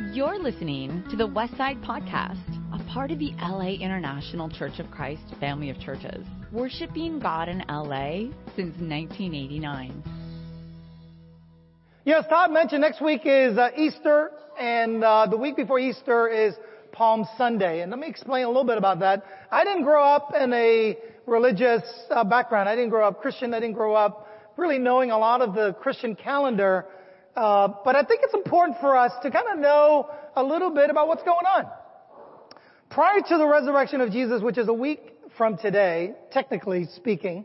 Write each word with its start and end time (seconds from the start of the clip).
You're 0.00 0.38
listening 0.38 1.02
to 1.10 1.16
the 1.16 1.26
Westside 1.26 1.84
Podcast, 1.84 2.38
a 2.72 2.78
part 2.88 3.10
of 3.10 3.18
the 3.18 3.32
LA 3.42 3.70
International 3.70 4.48
Church 4.48 4.78
of 4.78 4.88
Christ 4.92 5.22
family 5.40 5.70
of 5.70 5.80
churches, 5.80 6.24
worshiping 6.52 7.18
God 7.18 7.48
in 7.48 7.64
LA 7.68 8.30
since 8.54 8.78
1989. 8.78 10.04
Yes, 12.04 12.24
Todd 12.28 12.52
mentioned 12.52 12.80
next 12.80 13.02
week 13.02 13.22
is 13.24 13.58
uh, 13.58 13.70
Easter, 13.76 14.30
and 14.56 15.02
uh, 15.02 15.26
the 15.26 15.36
week 15.36 15.56
before 15.56 15.80
Easter 15.80 16.28
is 16.28 16.54
Palm 16.92 17.26
Sunday. 17.36 17.80
And 17.80 17.90
let 17.90 17.98
me 17.98 18.06
explain 18.06 18.44
a 18.44 18.48
little 18.48 18.64
bit 18.64 18.78
about 18.78 19.00
that. 19.00 19.24
I 19.50 19.64
didn't 19.64 19.82
grow 19.82 20.04
up 20.04 20.32
in 20.40 20.52
a 20.52 20.96
religious 21.26 21.82
uh, 22.10 22.22
background. 22.22 22.68
I 22.68 22.76
didn't 22.76 22.90
grow 22.90 23.08
up 23.08 23.20
Christian. 23.20 23.52
I 23.52 23.58
didn't 23.58 23.74
grow 23.74 23.96
up 23.96 24.28
really 24.56 24.78
knowing 24.78 25.10
a 25.10 25.18
lot 25.18 25.42
of 25.42 25.54
the 25.54 25.72
Christian 25.80 26.14
calendar. 26.14 26.86
Uh, 27.38 27.68
but 27.84 27.94
I 27.94 28.02
think 28.02 28.22
it's 28.24 28.34
important 28.34 28.78
for 28.80 28.96
us 28.96 29.12
to 29.22 29.30
kind 29.30 29.46
of 29.52 29.60
know 29.60 30.10
a 30.34 30.42
little 30.42 30.70
bit 30.70 30.90
about 30.90 31.06
what's 31.06 31.22
going 31.22 31.46
on. 31.46 31.66
Prior 32.90 33.20
to 33.20 33.38
the 33.38 33.46
resurrection 33.46 34.00
of 34.00 34.10
Jesus, 34.10 34.42
which 34.42 34.58
is 34.58 34.66
a 34.66 34.72
week 34.72 34.98
from 35.36 35.56
today, 35.56 36.14
technically 36.32 36.88
speaking, 36.96 37.44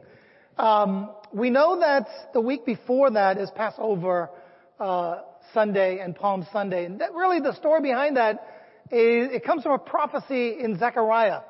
um, 0.57 1.11
we 1.31 1.51
know 1.51 1.79
that 1.79 2.07
the 2.34 2.41
week 2.41 2.65
before 2.65 3.11
that 3.11 3.37
is 3.37 3.51
Passover 3.51 4.31
uh, 4.79 5.20
Sunday 5.53 5.99
and 5.99 6.15
Palm 6.15 6.48
Sunday, 6.51 6.85
and 6.85 6.99
that 6.99 7.13
really 7.13 7.39
the 7.39 7.53
story 7.53 7.84
behind 7.84 8.17
that 8.17 8.63
is 8.91 9.29
it 9.31 9.45
comes 9.45 9.62
from 9.62 9.73
a 9.73 9.77
prophecy 9.77 10.57
in 10.59 10.79
Zechariah, 10.79 11.41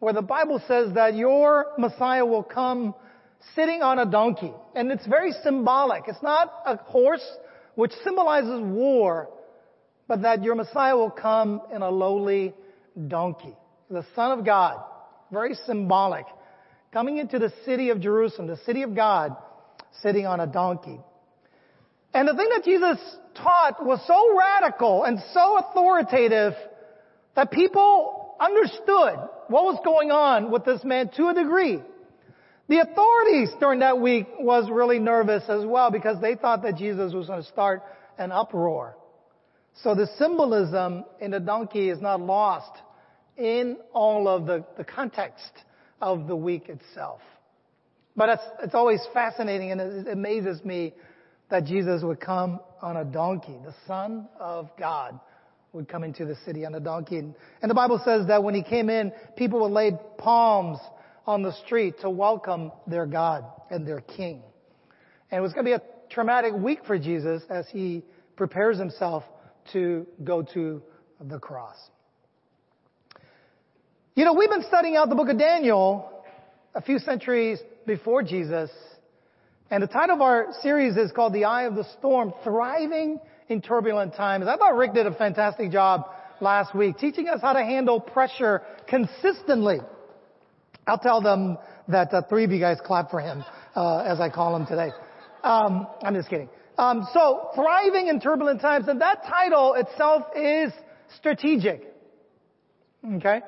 where 0.00 0.12
the 0.12 0.20
Bible 0.20 0.62
says 0.68 0.92
that 0.92 1.16
your 1.16 1.72
Messiah 1.78 2.26
will 2.26 2.42
come 2.42 2.94
sitting 3.54 3.80
on 3.80 3.98
a 3.98 4.04
donkey, 4.04 4.52
and 4.74 4.92
it's 4.92 5.06
very 5.06 5.32
symbolic. 5.42 6.02
It's 6.06 6.22
not 6.22 6.52
a 6.66 6.76
horse 6.76 7.26
which 7.78 7.92
symbolizes 8.02 8.60
war, 8.60 9.28
but 10.08 10.22
that 10.22 10.42
your 10.42 10.56
Messiah 10.56 10.96
will 10.96 11.12
come 11.12 11.62
in 11.72 11.80
a 11.80 11.88
lowly 11.88 12.52
donkey. 13.06 13.54
The 13.88 14.04
Son 14.16 14.36
of 14.36 14.44
God. 14.44 14.82
Very 15.30 15.54
symbolic. 15.64 16.24
Coming 16.92 17.18
into 17.18 17.38
the 17.38 17.52
city 17.64 17.90
of 17.90 18.00
Jerusalem, 18.00 18.48
the 18.48 18.58
city 18.66 18.82
of 18.82 18.96
God, 18.96 19.36
sitting 20.02 20.26
on 20.26 20.40
a 20.40 20.46
donkey. 20.48 20.98
And 22.12 22.26
the 22.26 22.34
thing 22.34 22.48
that 22.48 22.64
Jesus 22.64 22.98
taught 23.36 23.86
was 23.86 24.00
so 24.08 24.36
radical 24.36 25.04
and 25.04 25.20
so 25.32 25.58
authoritative 25.58 26.54
that 27.36 27.52
people 27.52 28.34
understood 28.40 29.20
what 29.46 29.62
was 29.62 29.80
going 29.84 30.10
on 30.10 30.50
with 30.50 30.64
this 30.64 30.82
man 30.82 31.10
to 31.10 31.28
a 31.28 31.34
degree. 31.34 31.78
The 32.68 32.80
authorities 32.80 33.48
during 33.60 33.80
that 33.80 33.98
week 33.98 34.26
was 34.38 34.70
really 34.70 34.98
nervous 34.98 35.42
as 35.48 35.64
well 35.64 35.90
because 35.90 36.20
they 36.20 36.34
thought 36.34 36.62
that 36.62 36.76
Jesus 36.76 37.14
was 37.14 37.26
going 37.26 37.42
to 37.42 37.48
start 37.48 37.82
an 38.18 38.30
uproar. 38.30 38.96
So 39.82 39.94
the 39.94 40.06
symbolism 40.18 41.04
in 41.20 41.30
the 41.30 41.40
donkey 41.40 41.88
is 41.88 42.00
not 42.00 42.20
lost 42.20 42.72
in 43.38 43.78
all 43.94 44.28
of 44.28 44.44
the, 44.44 44.64
the 44.76 44.84
context 44.84 45.52
of 46.02 46.26
the 46.26 46.36
week 46.36 46.68
itself. 46.68 47.20
But 48.16 48.28
it's, 48.30 48.42
it's 48.64 48.74
always 48.74 49.00
fascinating 49.14 49.70
and 49.70 49.80
it 49.80 50.08
amazes 50.08 50.62
me 50.64 50.92
that 51.50 51.64
Jesus 51.64 52.02
would 52.02 52.20
come 52.20 52.60
on 52.82 52.98
a 52.98 53.04
donkey. 53.04 53.56
The 53.64 53.74
Son 53.86 54.28
of 54.38 54.68
God 54.78 55.18
would 55.72 55.88
come 55.88 56.04
into 56.04 56.26
the 56.26 56.36
city 56.44 56.66
on 56.66 56.74
a 56.74 56.80
donkey. 56.80 57.18
And, 57.18 57.34
and 57.62 57.70
the 57.70 57.74
Bible 57.74 58.00
says 58.04 58.26
that 58.26 58.42
when 58.42 58.54
he 58.54 58.62
came 58.62 58.90
in, 58.90 59.12
people 59.36 59.60
would 59.60 59.72
lay 59.72 59.92
palms 60.18 60.78
on 61.28 61.42
the 61.42 61.52
street 61.66 62.00
to 62.00 62.08
welcome 62.08 62.72
their 62.86 63.04
God 63.04 63.44
and 63.70 63.86
their 63.86 64.00
King. 64.00 64.42
And 65.30 65.38
it 65.38 65.42
was 65.42 65.52
going 65.52 65.66
to 65.66 65.68
be 65.68 65.74
a 65.74 65.82
traumatic 66.08 66.54
week 66.54 66.78
for 66.86 66.98
Jesus 66.98 67.42
as 67.50 67.68
he 67.68 68.02
prepares 68.34 68.78
himself 68.78 69.24
to 69.74 70.06
go 70.24 70.40
to 70.54 70.82
the 71.20 71.38
cross. 71.38 71.76
You 74.14 74.24
know, 74.24 74.32
we've 74.32 74.48
been 74.48 74.64
studying 74.68 74.96
out 74.96 75.10
the 75.10 75.16
book 75.16 75.28
of 75.28 75.38
Daniel 75.38 76.10
a 76.74 76.80
few 76.80 76.98
centuries 76.98 77.58
before 77.86 78.22
Jesus, 78.22 78.70
and 79.70 79.82
the 79.82 79.86
title 79.86 80.16
of 80.16 80.22
our 80.22 80.46
series 80.62 80.96
is 80.96 81.12
called 81.12 81.34
The 81.34 81.44
Eye 81.44 81.64
of 81.64 81.74
the 81.74 81.84
Storm, 81.98 82.32
Thriving 82.42 83.20
in 83.50 83.60
Turbulent 83.60 84.14
Times. 84.14 84.46
I 84.48 84.56
thought 84.56 84.76
Rick 84.78 84.94
did 84.94 85.06
a 85.06 85.12
fantastic 85.12 85.70
job 85.72 86.06
last 86.40 86.74
week 86.74 86.96
teaching 86.96 87.28
us 87.28 87.42
how 87.42 87.52
to 87.52 87.62
handle 87.62 88.00
pressure 88.00 88.62
consistently. 88.88 89.80
I'll 90.88 90.98
tell 90.98 91.20
them 91.20 91.58
that 91.88 92.12
uh, 92.14 92.22
three 92.28 92.44
of 92.44 92.50
you 92.50 92.58
guys 92.58 92.78
clap 92.82 93.10
for 93.10 93.20
him 93.20 93.44
uh, 93.76 93.98
as 93.98 94.20
I 94.20 94.30
call 94.30 94.56
him 94.56 94.66
today. 94.66 94.88
Um, 95.44 95.86
I'm 96.02 96.14
just 96.14 96.30
kidding. 96.30 96.48
Um, 96.78 97.06
so, 97.12 97.50
thriving 97.54 98.08
in 98.08 98.20
turbulent 98.20 98.60
times, 98.60 98.88
and 98.88 99.00
that 99.00 99.24
title 99.28 99.74
itself 99.74 100.24
is 100.34 100.72
strategic. 101.16 101.92
Okay, 103.16 103.40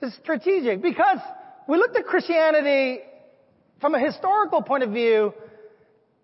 it's 0.00 0.16
strategic 0.16 0.80
because 0.80 1.18
we 1.68 1.76
looked 1.76 1.96
at 1.96 2.04
Christianity 2.04 3.00
from 3.80 3.94
a 3.94 4.00
historical 4.00 4.62
point 4.62 4.82
of 4.82 4.90
view, 4.90 5.34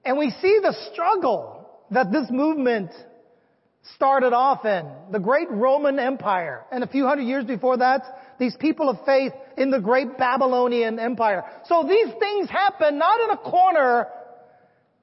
and 0.05 0.17
we 0.17 0.31
see 0.31 0.61
the 0.63 0.75
struggle 0.93 1.69
that 1.91 2.11
this 2.11 2.27
movement 2.31 2.91
started 3.95 4.33
off 4.33 4.65
in. 4.65 4.87
The 5.11 5.19
great 5.19 5.51
Roman 5.51 5.99
Empire, 5.99 6.65
and 6.71 6.83
a 6.85 6.87
few 6.87 7.07
hundred 7.07 7.25
years 7.25 7.45
before 7.45 7.79
that, 7.79 8.03
these 8.39 8.57
people 8.57 8.89
of 8.89 9.05
faith 9.05 9.33
in 9.57 9.71
the 9.71 9.81
great 9.81 10.17
Babylonian 10.19 10.99
Empire. 10.99 11.45
So 11.67 11.85
these 11.89 12.09
things 12.19 12.49
happen 12.49 12.99
not 12.99 13.21
in 13.21 13.31
a 13.31 13.37
corner 13.37 14.09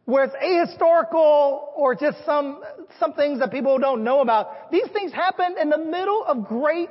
where 0.05 0.25
it's 0.25 0.35
ahistorical 0.35 1.67
or 1.75 1.95
just 1.95 2.17
some, 2.25 2.61
some 2.99 3.13
things 3.13 3.39
that 3.39 3.51
people 3.51 3.77
don't 3.79 4.03
know 4.03 4.21
about. 4.21 4.71
These 4.71 4.87
things 4.93 5.11
happen 5.11 5.55
in 5.59 5.69
the 5.69 5.79
middle 5.79 6.23
of 6.25 6.45
great 6.45 6.89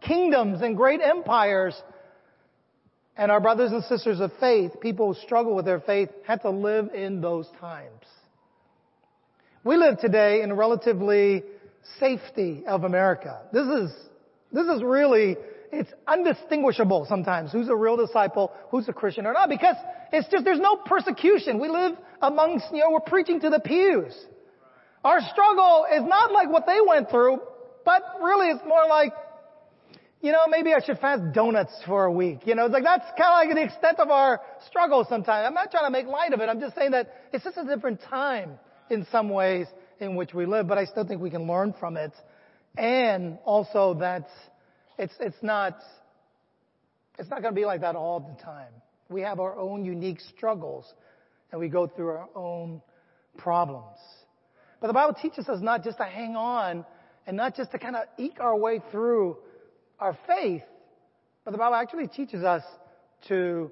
kingdoms 0.00 0.62
and 0.62 0.76
great 0.76 1.00
empires. 1.00 1.80
And 3.16 3.30
our 3.30 3.40
brothers 3.40 3.72
and 3.72 3.82
sisters 3.84 4.20
of 4.20 4.32
faith, 4.40 4.72
people 4.80 5.14
who 5.14 5.20
struggle 5.20 5.54
with 5.54 5.64
their 5.64 5.80
faith, 5.80 6.10
had 6.26 6.42
to 6.42 6.50
live 6.50 6.90
in 6.92 7.20
those 7.20 7.48
times. 7.60 8.02
We 9.64 9.76
live 9.76 9.98
today 10.00 10.42
in 10.42 10.52
relatively 10.52 11.44
safety 11.98 12.64
of 12.66 12.84
America. 12.84 13.42
This 13.52 13.66
is, 13.66 13.92
this 14.52 14.66
is 14.66 14.82
really 14.82 15.36
it's 15.72 15.90
undistinguishable 16.06 17.06
sometimes 17.08 17.52
who's 17.52 17.68
a 17.68 17.76
real 17.76 17.96
disciple, 17.96 18.52
who's 18.70 18.88
a 18.88 18.92
Christian 18.92 19.26
or 19.26 19.32
not, 19.32 19.48
because 19.48 19.76
it's 20.12 20.28
just, 20.28 20.44
there's 20.44 20.60
no 20.60 20.76
persecution. 20.76 21.58
We 21.58 21.68
live 21.68 21.92
amongst, 22.22 22.66
you 22.72 22.80
know, 22.80 22.90
we're 22.90 23.00
preaching 23.00 23.40
to 23.40 23.50
the 23.50 23.60
pews. 23.60 24.14
Our 25.04 25.20
struggle 25.32 25.86
is 25.92 26.02
not 26.04 26.32
like 26.32 26.50
what 26.50 26.66
they 26.66 26.78
went 26.86 27.10
through, 27.10 27.40
but 27.84 28.02
really 28.20 28.48
it's 28.48 28.64
more 28.66 28.86
like, 28.88 29.12
you 30.20 30.32
know, 30.32 30.46
maybe 30.48 30.72
I 30.72 30.84
should 30.84 30.98
fast 30.98 31.32
donuts 31.32 31.72
for 31.86 32.06
a 32.06 32.12
week. 32.12 32.40
You 32.46 32.54
know, 32.54 32.64
it's 32.64 32.72
like 32.72 32.82
that's 32.82 33.04
kind 33.16 33.48
of 33.48 33.48
like 33.48 33.54
the 33.54 33.62
extent 33.62 34.00
of 34.00 34.10
our 34.10 34.40
struggle 34.66 35.06
sometimes. 35.08 35.46
I'm 35.46 35.54
not 35.54 35.70
trying 35.70 35.84
to 35.84 35.90
make 35.90 36.06
light 36.06 36.32
of 36.32 36.40
it. 36.40 36.48
I'm 36.48 36.58
just 36.58 36.74
saying 36.74 36.92
that 36.92 37.12
it's 37.32 37.44
just 37.44 37.56
a 37.56 37.64
different 37.64 38.00
time 38.02 38.58
in 38.90 39.06
some 39.12 39.28
ways 39.28 39.66
in 40.00 40.16
which 40.16 40.34
we 40.34 40.46
live, 40.46 40.66
but 40.66 40.78
I 40.78 40.84
still 40.86 41.06
think 41.06 41.20
we 41.20 41.30
can 41.30 41.46
learn 41.46 41.74
from 41.78 41.96
it. 41.96 42.12
And 42.76 43.38
also 43.44 43.94
that 44.00 44.28
it's, 44.98 45.14
it's 45.20 45.42
not, 45.42 45.78
it's 47.18 47.28
not 47.28 47.42
going 47.42 47.54
to 47.54 47.60
be 47.60 47.64
like 47.64 47.80
that 47.82 47.96
all 47.96 48.20
the 48.20 48.42
time. 48.42 48.72
We 49.08 49.22
have 49.22 49.40
our 49.40 49.56
own 49.58 49.84
unique 49.84 50.20
struggles 50.36 50.92
and 51.52 51.60
we 51.60 51.68
go 51.68 51.86
through 51.86 52.08
our 52.08 52.28
own 52.34 52.80
problems. 53.36 53.98
But 54.80 54.88
the 54.88 54.92
Bible 54.92 55.14
teaches 55.14 55.48
us 55.48 55.60
not 55.62 55.84
just 55.84 55.98
to 55.98 56.04
hang 56.04 56.36
on 56.36 56.84
and 57.26 57.36
not 57.36 57.56
just 57.56 57.72
to 57.72 57.78
kind 57.78 57.96
of 57.96 58.04
eke 58.18 58.40
our 58.40 58.56
way 58.56 58.80
through 58.90 59.36
our 59.98 60.16
faith, 60.26 60.62
but 61.44 61.52
the 61.52 61.58
Bible 61.58 61.76
actually 61.76 62.08
teaches 62.08 62.42
us 62.42 62.62
to 63.28 63.70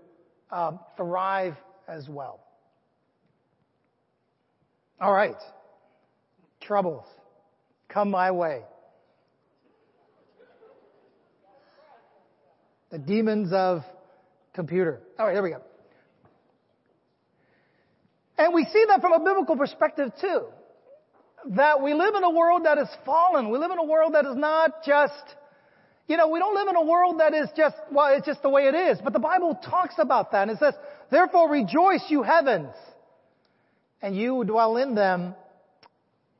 um, 0.50 0.78
thrive 0.96 1.56
as 1.88 2.08
well. 2.08 2.40
All 5.00 5.12
right. 5.12 5.36
Troubles 6.60 7.04
come 7.88 8.10
my 8.10 8.30
way. 8.30 8.62
The 12.94 13.00
demons 13.00 13.52
of 13.52 13.82
computer. 14.54 15.00
All 15.18 15.26
right, 15.26 15.32
there 15.32 15.42
we 15.42 15.50
go. 15.50 15.60
And 18.38 18.54
we 18.54 18.64
see 18.66 18.84
that 18.86 19.00
from 19.00 19.12
a 19.12 19.18
biblical 19.18 19.56
perspective 19.56 20.12
too. 20.20 20.44
That 21.56 21.82
we 21.82 21.92
live 21.92 22.14
in 22.14 22.22
a 22.22 22.30
world 22.30 22.66
that 22.66 22.78
is 22.78 22.86
fallen. 23.04 23.50
We 23.50 23.58
live 23.58 23.72
in 23.72 23.78
a 23.78 23.84
world 23.84 24.14
that 24.14 24.26
is 24.26 24.36
not 24.36 24.84
just, 24.86 25.24
you 26.06 26.16
know, 26.16 26.28
we 26.28 26.38
don't 26.38 26.54
live 26.54 26.68
in 26.68 26.76
a 26.76 26.84
world 26.84 27.18
that 27.18 27.34
is 27.34 27.48
just, 27.56 27.74
well, 27.90 28.14
it's 28.16 28.26
just 28.26 28.42
the 28.42 28.48
way 28.48 28.68
it 28.68 28.76
is. 28.76 28.98
But 29.02 29.12
the 29.12 29.18
Bible 29.18 29.58
talks 29.68 29.96
about 29.98 30.30
that 30.30 30.42
and 30.42 30.52
it 30.52 30.60
says, 30.60 30.74
therefore 31.10 31.50
rejoice 31.50 32.04
you 32.10 32.22
heavens 32.22 32.74
and 34.02 34.14
you 34.14 34.36
who 34.36 34.44
dwell 34.44 34.76
in 34.76 34.94
them. 34.94 35.34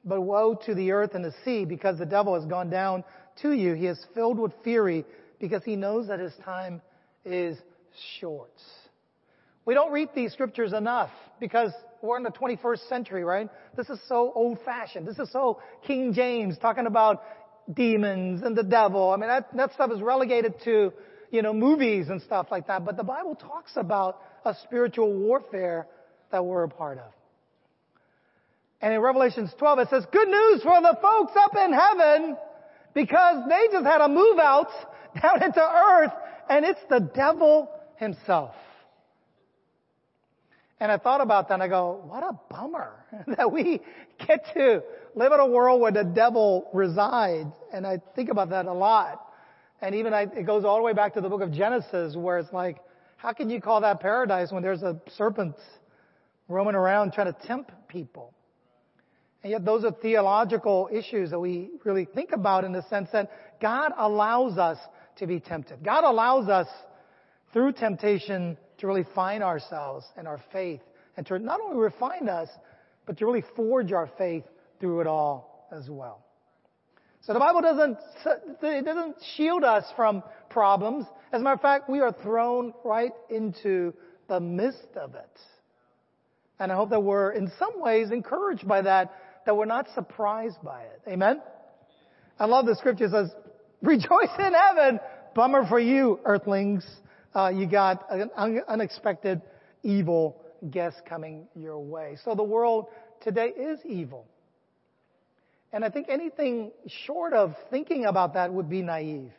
But 0.05 0.21
woe 0.21 0.57
to 0.67 0.75
the 0.77 0.93
earth 0.93 1.17
and 1.17 1.25
the 1.25 1.35
sea 1.45 1.65
because 1.65 1.99
the 1.99 2.07
devil 2.07 2.37
has 2.37 2.45
gone 2.45 2.71
down 2.71 3.03
to 3.43 3.51
you. 3.51 3.75
He 3.75 3.89
is 3.89 3.99
filled 4.15 4.39
with 4.39 4.53
fury 4.63 5.05
because 5.39 5.63
he 5.65 5.77
knows 5.77 6.09
that 6.09 6.21
his 6.21 6.33
time 6.45 6.81
is 7.25 7.57
short. 8.21 8.53
We 9.67 9.75
don't 9.75 9.93
read 9.93 10.11
these 10.15 10.33
scriptures 10.33 10.73
enough 10.73 11.11
because 11.41 11.73
we're 12.03 12.19
in 12.19 12.23
the 12.23 12.31
21st 12.31 12.89
century, 12.89 13.25
right? 13.25 13.49
This 13.77 13.89
is 13.89 13.99
so 14.09 14.31
old 14.35 14.59
fashioned. 14.65 15.07
This 15.07 15.19
is 15.19 15.31
so 15.33 15.61
King 15.87 16.13
James 16.13 16.59
talking 16.59 16.87
about 16.87 17.23
demons 17.73 18.43
and 18.43 18.55
the 18.55 18.63
devil. 18.63 19.11
I 19.11 19.17
mean, 19.17 19.29
that, 19.29 19.57
that 19.57 19.73
stuff 19.73 19.91
is 19.91 20.03
relegated 20.03 20.55
to, 20.65 20.93
you 21.31 21.43
know, 21.43 21.55
movies 21.55 22.09
and 22.11 22.21
stuff 22.23 22.49
like 22.51 22.67
that. 22.67 22.85
But 22.85 22.99
the 22.99 23.05
Bible 23.05 23.37
talks 23.37 23.73
about 23.77 24.21
a 24.45 24.55
spiritual 24.65 25.15
warfare 25.15 25.87
that 26.31 26.45
we're 26.45 26.65
a 26.65 26.69
part 26.69 26.99
of. 26.99 27.11
And 28.83 28.93
in 28.93 29.01
Revelations 29.01 29.51
12, 29.59 29.79
it 29.79 29.89
says, 29.89 30.05
good 30.13 30.29
news 30.29 30.63
for 30.63 30.79
the 30.83 30.99
folks 31.01 31.33
up 31.37 31.53
in 31.57 31.73
heaven 31.73 32.37
because 32.93 33.49
they 33.49 33.69
just 33.73 33.87
had 33.87 34.03
a 34.03 34.09
move 34.09 34.39
out 34.39 34.69
down 35.23 35.43
into 35.43 35.61
earth 35.61 36.13
and 36.49 36.65
it's 36.65 36.81
the 36.89 37.01
devil 37.01 37.71
himself. 37.97 38.55
And 40.81 40.91
I 40.91 40.99
thought 40.99 41.21
about 41.21 41.49
that 41.49 41.55
and 41.55 41.63
I 41.63 41.69
go, 41.69 42.03
what 42.07 42.23
a 42.23 42.33
bummer 42.51 42.93
that 43.39 43.51
we 43.51 43.81
get 44.27 44.45
to 44.55 44.83
live 45.15 45.33
in 45.33 45.41
a 45.41 45.47
world 45.47 45.81
where 45.81 45.93
the 45.93 46.05
devil 46.05 46.69
resides. 46.73 47.55
And 47.73 47.87
I 47.87 48.01
think 48.15 48.31
about 48.31 48.51
that 48.51 48.67
a 48.67 48.73
lot. 48.73 49.21
And 49.81 49.95
even 49.95 50.13
I, 50.13 50.23
it 50.23 50.47
goes 50.47 50.65
all 50.65 50.77
the 50.77 50.83
way 50.83 50.93
back 50.93 51.15
to 51.15 51.21
the 51.21 51.29
book 51.29 51.43
of 51.43 51.53
Genesis 51.53 52.17
where 52.17 52.39
it's 52.39 52.53
like, 52.53 52.81
how 53.17 53.33
can 53.33 53.49
you 53.49 53.61
call 53.61 53.81
that 53.83 54.01
paradise 54.01 54.53
when 54.53 54.63
there's 54.63 54.83
a 54.83 55.01
serpent 55.17 55.57
roaming 56.49 56.75
around 56.75 57.13
trying 57.13 57.33
to 57.33 57.47
tempt 57.47 57.71
people? 57.89 58.35
And 59.43 59.51
yet 59.51 59.65
those 59.65 59.85
are 59.85 59.93
theological 59.93 60.89
issues 60.93 61.31
that 61.31 61.39
we 61.39 61.71
really 61.85 62.07
think 62.07 62.33
about 62.33 62.65
in 62.65 62.73
the 62.73 62.83
sense 62.89 63.11
that 63.13 63.31
God 63.61 63.93
allows 63.97 64.59
us 64.59 64.79
to 65.17 65.27
be 65.27 65.41
tempted. 65.41 65.85
God 65.85 66.05
allows 66.05 66.49
us 66.49 66.69
through 67.53 67.73
temptation 67.73 68.57
to 68.79 68.87
really 68.87 69.07
find 69.15 69.43
ourselves 69.43 70.05
and 70.17 70.27
our 70.27 70.41
faith 70.53 70.81
and 71.17 71.27
to 71.27 71.39
not 71.39 71.61
only 71.61 71.79
refine 71.79 72.29
us, 72.29 72.49
but 73.07 73.19
to 73.19 73.27
really 73.27 73.45
forge 73.55 73.93
our 73.93 74.11
faith 74.19 74.45
through 74.81 75.01
it 75.01 75.07
all 75.07 75.69
as 75.71 75.89
well. 75.89 76.25
So 77.23 77.33
the 77.33 77.39
Bible 77.39 77.63
doesn't, 77.63 77.99
it 78.63 78.85
doesn't 78.85 79.17
shield 79.37 79.65
us 79.65 79.85
from 79.97 80.23
problems. 80.51 81.07
As 81.33 81.41
a 81.41 81.45
matter 81.45 81.55
of 81.55 81.63
fact, 81.63 81.89
we 81.89 82.01
are 82.01 82.13
thrown 82.23 82.75
right 82.85 83.13
into 83.31 83.95
the 84.29 84.41
midst 84.41 84.97
of 84.97 85.15
it. 85.15 85.41
And 86.59 86.71
I 86.71 86.77
hope 86.77 86.91
that 86.91 87.03
we're 87.03 87.33
in 87.33 87.51
some 87.59 87.81
ways 87.81 88.11
encouraged 88.11 88.69
by 88.69 88.83
that, 88.83 89.15
that 89.47 89.57
we're 89.57 89.65
not 89.65 89.87
surprised 89.95 90.59
by 90.63 90.83
it. 90.83 91.01
Amen? 91.09 91.41
I 92.39 92.47
love 92.47 92.67
the 92.67 92.77
scripture 92.77 93.09
says, 93.11 93.31
rejoice 93.85 94.35
in 94.39 94.53
heaven. 94.53 95.01
Bummer 95.35 95.67
for 95.67 95.79
you, 95.79 96.21
earthlings 96.25 96.85
uh, 97.35 97.49
you 97.49 97.67
got 97.67 98.07
an 98.11 98.31
un- 98.37 98.63
unexpected 98.69 99.43
evil 99.83 100.41
guest 100.71 101.03
coming 101.07 101.47
your 101.55 101.79
way. 101.79 102.17
So 102.25 102.35
the 102.35 102.45
world 102.45 102.87
today 103.21 103.49
is 103.49 103.81
evil. 103.85 104.27
And 105.73 105.85
I 105.85 105.91
think 105.91 106.07
anything 106.09 106.71
short 106.87 107.33
of 107.33 107.55
thinking 107.71 108.05
about 108.05 108.35
that 108.35 108.53
would 108.53 108.71
be 108.71 108.83
naive. 108.83 109.33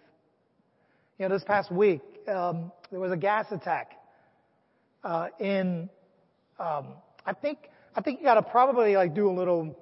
You 1.17 1.29
know, 1.29 1.29
this 1.29 1.45
past 1.45 1.71
week, 1.71 2.01
um, 2.27 2.71
there 2.91 2.99
was 2.99 3.13
a 3.13 3.17
gas 3.17 3.45
attack 3.51 3.93
uh, 5.03 5.27
in. 5.39 5.89
Um, 6.59 6.87
I 7.25 7.33
think 7.33 7.69
I 7.95 8.01
think 8.01 8.19
you 8.19 8.25
got 8.25 8.33
to 8.35 8.41
probably 8.41 8.97
like 8.97 9.15
do 9.15 9.29
a 9.29 9.31
little, 9.31 9.77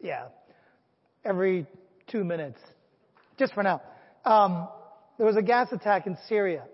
yeah, 0.00 0.28
every 1.26 1.66
two 2.06 2.24
minutes, 2.24 2.58
just 3.38 3.52
for 3.52 3.62
now. 3.62 3.82
Um, 4.24 4.68
there 5.16 5.26
was 5.26 5.36
a 5.36 5.42
gas 5.42 5.72
attack 5.72 6.06
in 6.06 6.16
Syria 6.28 6.64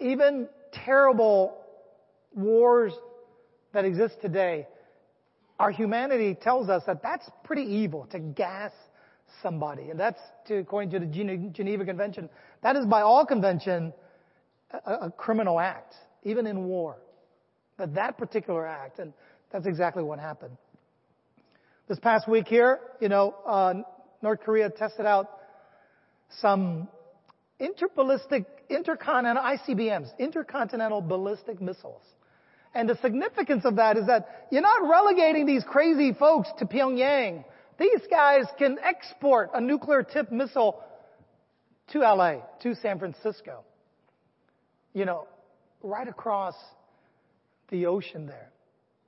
even 0.00 0.48
terrible 0.72 1.56
wars 2.34 2.92
that 3.72 3.84
exist 3.84 4.16
today, 4.20 4.66
our 5.58 5.70
humanity 5.70 6.34
tells 6.34 6.68
us 6.68 6.82
that 6.86 7.02
that's 7.02 7.28
pretty 7.44 7.62
evil 7.62 8.08
to 8.10 8.18
gas 8.18 8.72
somebody. 9.42 9.90
And 9.90 10.00
that's 10.00 10.18
to, 10.48 10.56
according 10.56 10.90
to 10.90 10.98
the 10.98 11.50
Geneva 11.52 11.84
Convention, 11.84 12.28
that 12.62 12.76
is 12.76 12.86
by 12.86 13.02
all 13.02 13.26
convention 13.26 13.92
a, 14.72 14.92
a 14.92 15.10
criminal 15.10 15.60
act, 15.60 15.94
even 16.24 16.46
in 16.46 16.64
war. 16.64 16.96
But 17.76 17.94
that 17.94 18.18
particular 18.18 18.66
act, 18.66 18.98
and 18.98 19.12
that's 19.52 19.66
exactly 19.66 20.02
what 20.02 20.18
happened. 20.18 20.56
This 21.88 21.98
past 21.98 22.26
week 22.26 22.48
here, 22.48 22.80
you 23.00 23.08
know, 23.08 23.34
uh, 23.46 23.74
North 24.22 24.40
Korea 24.40 24.70
tested 24.70 25.06
out 25.06 25.28
some 26.38 26.88
interballistic, 27.60 28.46
intercontinental 28.68 29.42
ICBMs, 29.42 30.18
intercontinental 30.18 31.00
ballistic 31.00 31.60
missiles. 31.60 32.02
And 32.74 32.88
the 32.88 32.96
significance 33.02 33.64
of 33.64 33.76
that 33.76 33.96
is 33.96 34.06
that 34.06 34.46
you're 34.50 34.62
not 34.62 34.88
relegating 34.88 35.44
these 35.44 35.64
crazy 35.64 36.12
folks 36.12 36.48
to 36.58 36.66
Pyongyang. 36.66 37.44
These 37.78 38.02
guys 38.08 38.44
can 38.58 38.78
export 38.78 39.50
a 39.54 39.60
nuclear 39.60 40.02
tipped 40.02 40.30
missile 40.30 40.82
to 41.88 42.00
LA, 42.00 42.36
to 42.62 42.74
San 42.76 42.98
Francisco. 42.98 43.64
You 44.94 45.04
know, 45.04 45.26
right 45.82 46.06
across 46.06 46.54
the 47.70 47.86
ocean 47.86 48.26
there. 48.26 48.50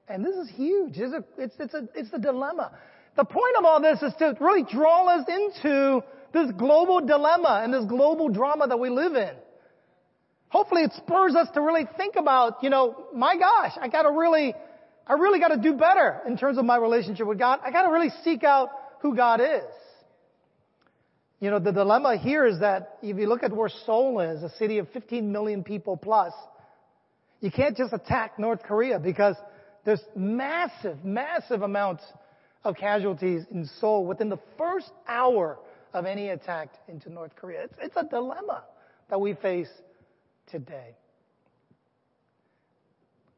And 0.08 0.24
this 0.24 0.34
is 0.34 0.48
huge. 0.50 0.96
It's, 0.96 1.14
a, 1.14 1.24
it's, 1.38 1.54
it's, 1.58 1.74
a, 1.74 1.88
it's 1.94 2.12
a 2.12 2.18
dilemma. 2.18 2.72
The 3.16 3.24
point 3.24 3.56
of 3.58 3.64
all 3.64 3.80
this 3.80 4.02
is 4.02 4.12
to 4.18 4.36
really 4.40 4.64
draw 4.64 5.06
us 5.06 5.26
into 5.28 6.02
this 6.32 6.50
global 6.52 7.00
dilemma 7.00 7.60
and 7.62 7.72
this 7.72 7.84
global 7.84 8.28
drama 8.28 8.66
that 8.68 8.78
we 8.78 8.90
live 8.90 9.14
in. 9.14 9.34
Hopefully 10.48 10.82
it 10.82 10.92
spurs 10.96 11.34
us 11.34 11.48
to 11.54 11.60
really 11.62 11.86
think 11.96 12.16
about, 12.16 12.62
you 12.62 12.70
know, 12.70 13.06
my 13.14 13.36
gosh, 13.36 13.72
I 13.80 13.88
gotta 13.88 14.10
really, 14.10 14.54
I 15.06 15.14
really 15.14 15.40
gotta 15.40 15.56
do 15.56 15.74
better 15.74 16.20
in 16.26 16.36
terms 16.36 16.58
of 16.58 16.64
my 16.64 16.76
relationship 16.76 17.26
with 17.26 17.38
God. 17.38 17.60
I 17.64 17.70
gotta 17.70 17.90
really 17.90 18.10
seek 18.22 18.44
out 18.44 18.68
who 19.00 19.16
God 19.16 19.40
is. 19.40 19.64
You 21.40 21.50
know, 21.50 21.58
the 21.58 21.72
dilemma 21.72 22.18
here 22.18 22.46
is 22.46 22.60
that 22.60 22.98
if 23.02 23.16
you 23.16 23.26
look 23.26 23.42
at 23.42 23.52
where 23.52 23.70
Seoul 23.84 24.20
is, 24.20 24.42
a 24.42 24.50
city 24.58 24.78
of 24.78 24.88
15 24.90 25.32
million 25.32 25.64
people 25.64 25.96
plus, 25.96 26.32
you 27.40 27.50
can't 27.50 27.76
just 27.76 27.92
attack 27.92 28.38
North 28.38 28.62
Korea 28.62 29.00
because 29.00 29.34
there's 29.84 30.02
massive, 30.14 31.04
massive 31.04 31.62
amounts 31.62 32.04
of 32.62 32.76
casualties 32.76 33.42
in 33.50 33.68
Seoul 33.80 34.06
within 34.06 34.28
the 34.28 34.38
first 34.56 34.90
hour 35.08 35.58
of 35.92 36.06
any 36.06 36.30
attack 36.30 36.70
into 36.88 37.10
North 37.10 37.34
Korea. 37.36 37.64
It's, 37.64 37.74
it's 37.80 37.96
a 37.96 38.04
dilemma 38.04 38.64
that 39.10 39.20
we 39.20 39.34
face 39.34 39.68
today. 40.50 40.96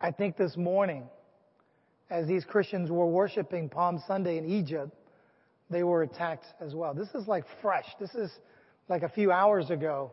I 0.00 0.10
think 0.10 0.36
this 0.36 0.56
morning, 0.56 1.04
as 2.10 2.26
these 2.26 2.44
Christians 2.44 2.90
were 2.90 3.06
worshiping 3.06 3.68
Palm 3.68 4.02
Sunday 4.06 4.38
in 4.38 4.48
Egypt, 4.48 4.92
they 5.70 5.82
were 5.82 6.02
attacked 6.02 6.46
as 6.60 6.74
well. 6.74 6.94
This 6.94 7.08
is 7.14 7.26
like 7.26 7.44
fresh. 7.62 7.86
This 7.98 8.14
is 8.14 8.30
like 8.88 9.02
a 9.02 9.08
few 9.08 9.32
hours 9.32 9.70
ago 9.70 10.12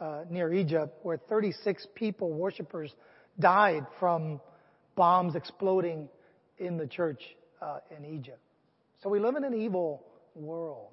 uh, 0.00 0.24
near 0.28 0.52
Egypt, 0.52 0.98
where 1.02 1.16
36 1.16 1.86
people, 1.94 2.32
worshipers, 2.32 2.94
died 3.38 3.86
from 3.98 4.40
bombs 4.94 5.34
exploding 5.34 6.08
in 6.58 6.76
the 6.76 6.86
church 6.86 7.22
uh, 7.62 7.78
in 7.96 8.04
Egypt. 8.04 8.40
So 9.02 9.08
we 9.08 9.18
live 9.18 9.36
in 9.36 9.44
an 9.44 9.54
evil 9.54 10.04
world. 10.34 10.90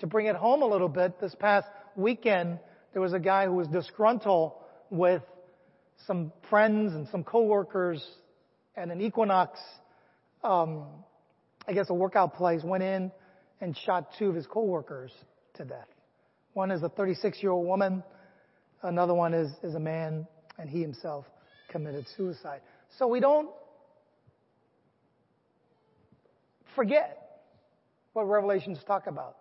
To 0.00 0.06
bring 0.06 0.26
it 0.26 0.36
home 0.36 0.62
a 0.62 0.66
little 0.66 0.88
bit, 0.88 1.20
this 1.20 1.34
past 1.34 1.66
weekend, 1.96 2.60
there 2.92 3.02
was 3.02 3.12
a 3.12 3.18
guy 3.18 3.46
who 3.46 3.54
was 3.54 3.66
disgruntled 3.68 4.52
with 4.90 5.22
some 6.06 6.32
friends 6.48 6.94
and 6.94 7.08
some 7.08 7.24
coworkers 7.24 8.04
and 8.76 8.92
an 8.92 9.00
Equinox, 9.00 9.58
um, 10.44 10.84
I 11.66 11.72
guess 11.72 11.90
a 11.90 11.94
workout 11.94 12.34
place, 12.34 12.62
went 12.62 12.84
in 12.84 13.10
and 13.60 13.76
shot 13.76 14.10
two 14.18 14.28
of 14.28 14.36
his 14.36 14.46
coworkers 14.46 15.10
to 15.54 15.64
death. 15.64 15.88
One 16.52 16.70
is 16.70 16.82
a 16.84 16.88
36 16.88 17.42
year 17.42 17.50
old 17.50 17.66
woman. 17.66 18.04
Another 18.82 19.14
one 19.14 19.34
is, 19.34 19.50
is 19.64 19.74
a 19.74 19.80
man 19.80 20.28
and 20.58 20.70
he 20.70 20.80
himself 20.80 21.24
committed 21.70 22.06
suicide. 22.16 22.60
So 22.98 23.08
we 23.08 23.18
don't 23.18 23.50
forget 26.76 27.42
what 28.12 28.28
Revelations 28.28 28.78
talk 28.86 29.08
about 29.08 29.36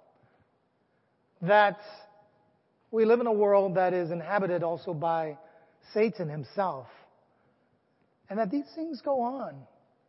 that 1.42 1.80
we 2.92 3.06
live 3.06 3.20
in 3.20 3.28
a 3.28 3.34
world 3.34 3.76
that 3.76 3.94
is 3.94 4.12
inhabited 4.12 4.64
also 4.64 4.94
by 4.94 5.38
Satan 5.94 6.30
himself. 6.30 6.88
And 8.30 8.40
that 8.40 8.52
these 8.52 8.66
things 8.76 9.02
go 9.02 9.22
on. 9.22 9.56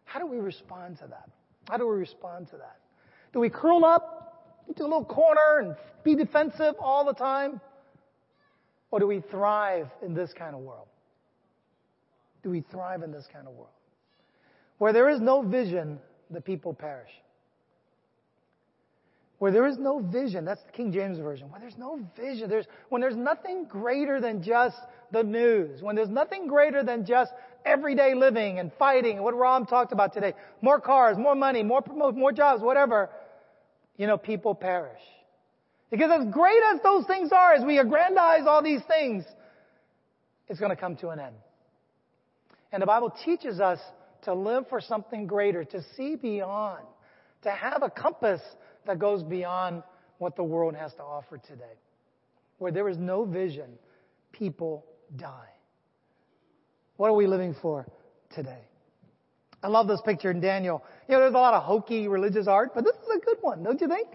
How 0.04 0.18
do 0.18 0.26
we 0.26 0.38
respond 0.38 0.98
to 0.98 1.06
that? 1.08 1.28
How 1.68 1.76
do 1.76 1.86
we 1.86 1.96
respond 1.96 2.48
to 2.50 2.56
that? 2.56 2.76
Do 3.32 3.40
we 3.40 3.50
curl 3.50 3.84
up 3.84 4.64
into 4.68 4.82
a 4.82 4.84
little 4.84 5.04
corner 5.04 5.60
and 5.60 5.76
be 6.02 6.14
defensive 6.14 6.74
all 6.80 7.04
the 7.04 7.12
time? 7.12 7.60
Or 8.90 9.00
do 9.00 9.06
we 9.06 9.20
thrive 9.30 9.88
in 10.04 10.14
this 10.14 10.32
kind 10.36 10.54
of 10.54 10.62
world? 10.62 10.86
Do 12.42 12.50
we 12.50 12.62
thrive 12.70 13.02
in 13.02 13.12
this 13.12 13.26
kind 13.32 13.46
of 13.46 13.54
world? 13.54 13.68
Where 14.78 14.92
there 14.92 15.10
is 15.10 15.20
no 15.20 15.42
vision, 15.42 15.98
the 16.30 16.40
people 16.40 16.72
perish. 16.72 17.10
Where 19.38 19.52
there 19.52 19.66
is 19.66 19.78
no 19.78 20.00
vision, 20.00 20.44
that's 20.44 20.62
the 20.64 20.72
King 20.72 20.90
James 20.92 21.18
Version. 21.18 21.48
When 21.50 21.60
there's 21.60 21.78
no 21.78 22.00
vision, 22.16 22.50
there's, 22.50 22.66
when 22.88 23.00
there's 23.00 23.16
nothing 23.16 23.66
greater 23.66 24.20
than 24.20 24.42
just 24.42 24.76
the 25.12 25.22
news, 25.22 25.80
when 25.80 25.94
there's 25.94 26.08
nothing 26.08 26.48
greater 26.48 26.82
than 26.82 27.06
just 27.06 27.30
everyday 27.64 28.14
living 28.14 28.58
and 28.58 28.72
fighting, 28.78 29.22
what 29.22 29.36
Ram 29.36 29.64
talked 29.64 29.92
about 29.92 30.12
today, 30.12 30.34
more 30.60 30.80
cars, 30.80 31.16
more 31.16 31.36
money, 31.36 31.62
more 31.62 31.82
more 31.94 32.32
jobs, 32.32 32.62
whatever. 32.62 33.10
you 33.96 34.06
know, 34.06 34.16
people 34.16 34.54
perish. 34.54 35.00
Because 35.90 36.10
as 36.10 36.32
great 36.32 36.60
as 36.72 36.80
those 36.82 37.04
things 37.06 37.30
are, 37.32 37.52
as 37.54 37.64
we 37.64 37.78
aggrandize 37.78 38.46
all 38.46 38.62
these 38.62 38.82
things, 38.88 39.24
it's 40.48 40.60
going 40.60 40.70
to 40.70 40.76
come 40.76 40.96
to 40.96 41.08
an 41.08 41.18
end. 41.18 41.34
And 42.72 42.82
the 42.82 42.86
Bible 42.86 43.12
teaches 43.24 43.60
us 43.60 43.78
to 44.22 44.34
live 44.34 44.68
for 44.68 44.80
something 44.80 45.26
greater, 45.26 45.64
to 45.64 45.82
see 45.96 46.16
beyond, 46.16 46.84
to 47.42 47.50
have 47.50 47.82
a 47.82 47.90
compass 47.90 48.40
that 48.88 48.98
goes 48.98 49.22
beyond 49.22 49.82
what 50.16 50.34
the 50.34 50.42
world 50.42 50.74
has 50.74 50.92
to 50.94 51.02
offer 51.02 51.38
today. 51.38 51.76
Where 52.56 52.72
there 52.72 52.88
is 52.88 52.98
no 52.98 53.24
vision, 53.24 53.78
people 54.32 54.84
die. 55.14 55.52
What 56.96 57.10
are 57.10 57.14
we 57.14 57.28
living 57.28 57.54
for 57.62 57.86
today? 58.34 58.62
I 59.62 59.68
love 59.68 59.86
this 59.88 60.00
picture 60.04 60.30
in 60.30 60.40
Daniel. 60.40 60.82
You 61.06 61.14
know, 61.14 61.20
there's 61.20 61.34
a 61.34 61.38
lot 61.38 61.54
of 61.54 61.62
hokey 61.62 62.08
religious 62.08 62.48
art, 62.48 62.72
but 62.74 62.82
this 62.82 62.94
is 62.94 63.08
a 63.16 63.24
good 63.24 63.36
one, 63.40 63.62
don't 63.62 63.80
you 63.80 63.88
think? 63.88 64.08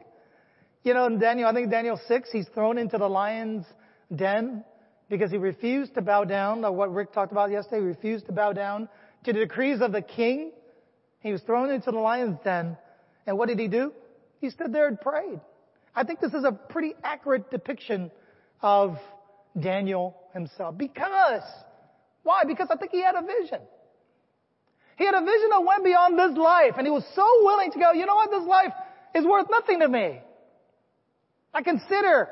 You 0.83 0.93
know, 0.93 1.05
in 1.05 1.19
Daniel, 1.19 1.47
I 1.47 1.53
think 1.53 1.69
Daniel 1.69 1.99
6, 2.07 2.29
he's 2.31 2.47
thrown 2.53 2.77
into 2.77 2.97
the 2.97 3.07
lion's 3.07 3.65
den 4.13 4.63
because 5.07 5.31
he 5.31 5.37
refused 5.37 5.93
to 5.95 6.01
bow 6.01 6.23
down, 6.23 6.61
what 6.75 6.91
Rick 6.93 7.13
talked 7.13 7.31
about 7.31 7.51
yesterday, 7.51 7.81
he 7.81 7.87
refused 7.87 8.25
to 8.25 8.31
bow 8.31 8.53
down 8.53 8.89
to 9.25 9.33
the 9.33 9.39
decrees 9.39 9.81
of 9.81 9.91
the 9.91 10.01
king. 10.01 10.51
He 11.19 11.31
was 11.31 11.41
thrown 11.43 11.69
into 11.69 11.91
the 11.91 11.99
lion's 11.99 12.39
den. 12.43 12.75
And 13.27 13.37
what 13.37 13.47
did 13.47 13.59
he 13.59 13.67
do? 13.67 13.93
He 14.43 14.49
stood 14.49 14.73
there 14.73 14.89
and 14.89 14.99
prayed. 14.99 15.39
I 15.95 16.03
think 16.03 16.19
this 16.19 16.33
is 16.33 16.43
a 16.43 16.51
pretty 16.51 16.95
accurate 17.01 17.49
depiction 17.49 18.11
of 18.61 18.97
Daniel 19.57 20.17
himself. 20.33 20.77
Because, 20.77 21.43
why? 22.23 22.43
Because 22.45 22.67
I 22.69 22.75
think 22.75 22.91
he 22.91 23.01
had 23.01 23.15
a 23.15 23.21
vision. 23.21 23.61
He 24.97 25.05
had 25.05 25.13
a 25.13 25.21
vision 25.21 25.49
that 25.49 25.63
went 25.65 25.85
beyond 25.85 26.19
this 26.19 26.37
life, 26.37 26.73
and 26.77 26.85
he 26.85 26.91
was 26.91 27.05
so 27.15 27.25
willing 27.45 27.71
to 27.71 27.79
go, 27.79 27.93
you 27.93 28.05
know 28.05 28.15
what, 28.15 28.31
this 28.31 28.43
life 28.45 28.73
is 29.15 29.25
worth 29.25 29.47
nothing 29.49 29.79
to 29.79 29.87
me. 29.87 30.19
I 31.53 31.61
consider 31.63 32.27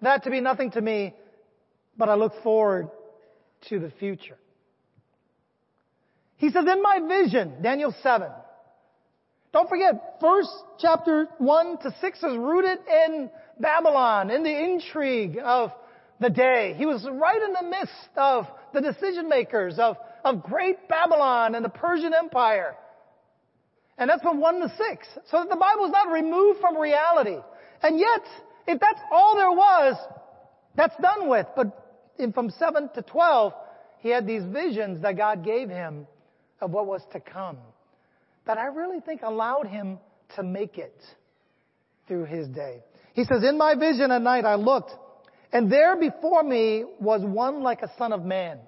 that 0.00 0.24
to 0.24 0.30
be 0.30 0.40
nothing 0.40 0.70
to 0.70 0.80
me, 0.80 1.14
but 1.98 2.08
I 2.08 2.14
look 2.14 2.42
forward 2.42 2.88
to 3.68 3.78
the 3.78 3.90
future. 4.00 4.38
He 6.38 6.50
says, 6.50 6.64
in 6.66 6.80
my 6.80 7.00
vision, 7.06 7.60
Daniel 7.60 7.94
7, 8.02 8.30
don't 9.52 9.68
forget, 9.68 10.16
first 10.20 10.50
chapter 10.78 11.26
1 11.38 11.78
to 11.78 11.94
6 12.00 12.18
is 12.18 12.36
rooted 12.36 12.78
in 13.06 13.30
Babylon, 13.58 14.30
in 14.30 14.44
the 14.44 14.56
intrigue 14.56 15.38
of 15.42 15.72
the 16.20 16.30
day. 16.30 16.74
He 16.76 16.86
was 16.86 17.04
right 17.10 17.42
in 17.42 17.52
the 17.52 17.68
midst 17.68 18.10
of 18.16 18.46
the 18.72 18.80
decision 18.80 19.28
makers 19.28 19.78
of, 19.78 19.96
of 20.24 20.44
great 20.44 20.88
Babylon 20.88 21.56
and 21.56 21.64
the 21.64 21.70
Persian 21.70 22.12
Empire. 22.14 22.76
And 23.98 24.08
that's 24.08 24.22
from 24.22 24.40
1 24.40 24.60
to 24.60 24.68
6. 24.68 25.08
So 25.30 25.38
that 25.38 25.48
the 25.48 25.56
Bible 25.56 25.86
is 25.86 25.90
not 25.90 26.12
removed 26.12 26.60
from 26.60 26.78
reality. 26.78 27.38
And 27.82 27.98
yet, 27.98 28.22
if 28.68 28.78
that's 28.78 29.00
all 29.10 29.34
there 29.34 29.50
was, 29.50 29.96
that's 30.76 30.94
done 31.02 31.28
with. 31.28 31.46
But 31.56 31.76
in, 32.18 32.32
from 32.32 32.50
7 32.50 32.90
to 32.94 33.02
12, 33.02 33.52
he 33.98 34.10
had 34.10 34.28
these 34.28 34.44
visions 34.44 35.02
that 35.02 35.16
God 35.16 35.44
gave 35.44 35.68
him 35.68 36.06
of 36.60 36.70
what 36.70 36.86
was 36.86 37.02
to 37.12 37.20
come 37.20 37.58
that 38.50 38.58
I 38.58 38.66
really 38.66 38.98
think 38.98 39.22
allowed 39.22 39.68
him 39.68 40.00
to 40.34 40.42
make 40.42 40.76
it 40.76 41.00
through 42.08 42.24
his 42.24 42.48
day. 42.48 42.82
He 43.12 43.22
says, 43.22 43.44
In 43.44 43.56
my 43.56 43.76
vision 43.76 44.10
at 44.10 44.22
night 44.22 44.44
I 44.44 44.56
looked, 44.56 44.90
and 45.52 45.70
there 45.70 45.96
before 45.96 46.42
me 46.42 46.84
was 46.98 47.20
one 47.22 47.62
like 47.62 47.82
a 47.82 47.92
son 47.96 48.12
of 48.12 48.24
man. 48.24 48.58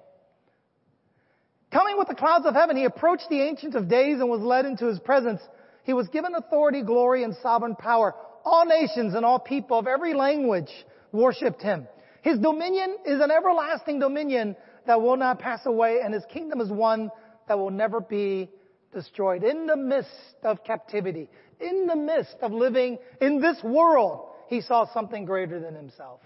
Coming 1.73 1.97
with 1.97 2.07
the 2.07 2.15
clouds 2.15 2.45
of 2.45 2.53
heaven, 2.53 2.77
he 2.77 2.85
approached 2.85 3.25
the 3.29 3.41
Ancient 3.41 3.75
of 3.75 3.89
Days 3.89 4.21
and 4.21 4.29
was 4.29 4.39
led 4.39 4.65
into 4.65 4.85
his 4.85 4.99
presence. 4.99 5.41
He 5.83 5.91
was 5.91 6.07
given 6.07 6.33
authority, 6.33 6.81
glory, 6.81 7.25
and 7.25 7.35
sovereign 7.43 7.75
power. 7.75 8.15
All 8.45 8.65
nations 8.65 9.15
and 9.15 9.25
all 9.25 9.37
people 9.37 9.79
of 9.79 9.85
every 9.85 10.13
language 10.13 10.71
worshiped 11.11 11.61
him. 11.61 11.89
His 12.21 12.39
dominion 12.39 12.95
is 13.05 13.19
an 13.19 13.31
everlasting 13.31 13.99
dominion 13.99 14.55
that 14.87 15.01
will 15.01 15.17
not 15.17 15.39
pass 15.39 15.65
away, 15.65 15.99
and 16.01 16.13
his 16.13 16.23
kingdom 16.31 16.61
is 16.61 16.69
one 16.69 17.11
that 17.49 17.59
will 17.59 17.71
never 17.71 17.99
be 17.99 18.49
destroyed. 18.93 19.43
In 19.43 19.65
the 19.67 19.77
midst 19.77 20.35
of 20.43 20.63
captivity, 20.63 21.29
in 21.59 21.87
the 21.87 21.95
midst 21.95 22.35
of 22.41 22.51
living 22.51 22.97
in 23.21 23.41
this 23.41 23.57
world, 23.63 24.29
he 24.47 24.61
saw 24.61 24.85
something 24.93 25.25
greater 25.25 25.59
than 25.59 25.75
himself. 25.75 26.19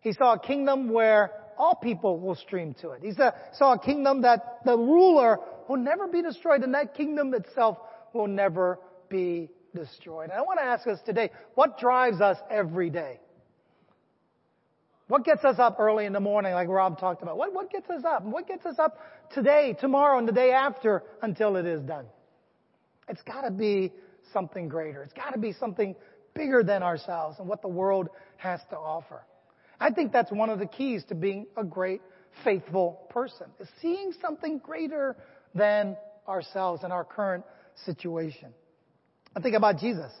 He 0.00 0.12
saw 0.12 0.34
a 0.34 0.38
kingdom 0.38 0.92
where 0.92 1.30
all 1.58 1.74
people 1.74 2.18
will 2.18 2.34
stream 2.34 2.74
to 2.80 2.90
it. 2.92 3.02
He 3.02 3.12
saw 3.12 3.74
a 3.74 3.78
kingdom 3.78 4.22
that 4.22 4.60
the 4.64 4.76
ruler 4.76 5.38
will 5.68 5.76
never 5.76 6.08
be 6.08 6.22
destroyed 6.22 6.62
and 6.62 6.74
that 6.74 6.94
kingdom 6.94 7.34
itself 7.34 7.76
will 8.14 8.26
never 8.26 8.78
be 9.10 9.50
destroyed. 9.74 10.30
And 10.30 10.38
I 10.38 10.42
want 10.42 10.58
to 10.58 10.64
ask 10.64 10.86
us 10.86 10.98
today, 11.04 11.30
what 11.54 11.78
drives 11.78 12.20
us 12.20 12.38
every 12.50 12.88
day? 12.88 13.20
What 15.10 15.24
gets 15.24 15.44
us 15.44 15.58
up 15.58 15.80
early 15.80 16.06
in 16.06 16.12
the 16.12 16.20
morning, 16.20 16.52
like 16.52 16.68
Rob 16.68 17.00
talked 17.00 17.20
about? 17.20 17.36
What, 17.36 17.52
what 17.52 17.68
gets 17.68 17.90
us 17.90 18.04
up? 18.06 18.22
What 18.22 18.46
gets 18.46 18.64
us 18.64 18.76
up 18.78 18.96
today, 19.34 19.76
tomorrow, 19.80 20.20
and 20.20 20.28
the 20.28 20.32
day 20.32 20.52
after 20.52 21.02
until 21.20 21.56
it 21.56 21.66
is 21.66 21.82
done? 21.82 22.06
It's 23.08 23.20
got 23.22 23.40
to 23.40 23.50
be 23.50 23.90
something 24.32 24.68
greater. 24.68 25.02
It's 25.02 25.12
got 25.12 25.32
to 25.32 25.38
be 25.40 25.52
something 25.52 25.96
bigger 26.32 26.62
than 26.62 26.84
ourselves 26.84 27.40
and 27.40 27.48
what 27.48 27.60
the 27.60 27.66
world 27.66 28.08
has 28.36 28.60
to 28.70 28.76
offer. 28.76 29.24
I 29.80 29.90
think 29.90 30.12
that's 30.12 30.30
one 30.30 30.48
of 30.48 30.60
the 30.60 30.66
keys 30.66 31.02
to 31.08 31.16
being 31.16 31.48
a 31.56 31.64
great, 31.64 32.02
faithful 32.44 33.08
person, 33.10 33.48
is 33.58 33.66
seeing 33.82 34.12
something 34.22 34.58
greater 34.58 35.16
than 35.56 35.96
ourselves 36.28 36.84
and 36.84 36.92
our 36.92 37.04
current 37.04 37.42
situation. 37.84 38.50
I 39.34 39.40
think 39.40 39.56
about 39.56 39.78
Jesus. 39.78 40.12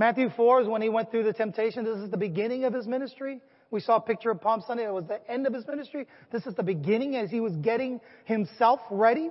Matthew 0.00 0.30
4 0.30 0.62
is 0.62 0.66
when 0.66 0.80
he 0.80 0.88
went 0.88 1.10
through 1.10 1.24
the 1.24 1.34
temptation. 1.34 1.84
This 1.84 1.98
is 1.98 2.10
the 2.10 2.16
beginning 2.16 2.64
of 2.64 2.72
his 2.72 2.86
ministry. 2.86 3.42
We 3.70 3.80
saw 3.80 3.96
a 3.96 4.00
picture 4.00 4.30
of 4.30 4.40
Palm 4.40 4.62
Sunday. 4.66 4.86
It 4.86 4.94
was 4.94 5.04
the 5.04 5.20
end 5.30 5.46
of 5.46 5.52
his 5.52 5.66
ministry. 5.66 6.06
This 6.32 6.46
is 6.46 6.54
the 6.54 6.62
beginning 6.62 7.16
as 7.16 7.28
he 7.28 7.40
was 7.40 7.54
getting 7.56 8.00
himself 8.24 8.80
ready. 8.90 9.28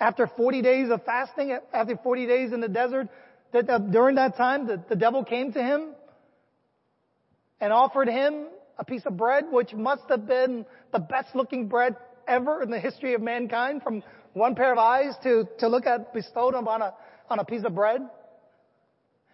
After 0.00 0.26
40 0.26 0.62
days 0.62 0.90
of 0.90 1.04
fasting, 1.04 1.56
after 1.72 1.96
40 1.96 2.26
days 2.26 2.52
in 2.52 2.60
the 2.60 2.66
desert, 2.66 3.06
that, 3.52 3.70
uh, 3.70 3.78
during 3.78 4.16
that 4.16 4.36
time, 4.36 4.66
the, 4.66 4.82
the 4.88 4.96
devil 4.96 5.22
came 5.22 5.52
to 5.52 5.62
him 5.62 5.90
and 7.60 7.72
offered 7.72 8.08
him 8.08 8.48
a 8.78 8.84
piece 8.84 9.06
of 9.06 9.16
bread, 9.16 9.44
which 9.48 9.72
must 9.74 10.02
have 10.08 10.26
been 10.26 10.66
the 10.92 10.98
best 10.98 11.36
looking 11.36 11.68
bread 11.68 11.94
ever 12.26 12.64
in 12.64 12.70
the 12.72 12.80
history 12.80 13.14
of 13.14 13.22
mankind, 13.22 13.84
from 13.84 14.02
one 14.32 14.56
pair 14.56 14.72
of 14.72 14.78
eyes 14.78 15.14
to, 15.22 15.46
to 15.60 15.68
look 15.68 15.86
at 15.86 16.12
bestowed 16.12 16.56
on 16.56 16.66
a, 16.66 16.92
on 17.30 17.38
a 17.38 17.44
piece 17.44 17.62
of 17.62 17.76
bread. 17.76 18.00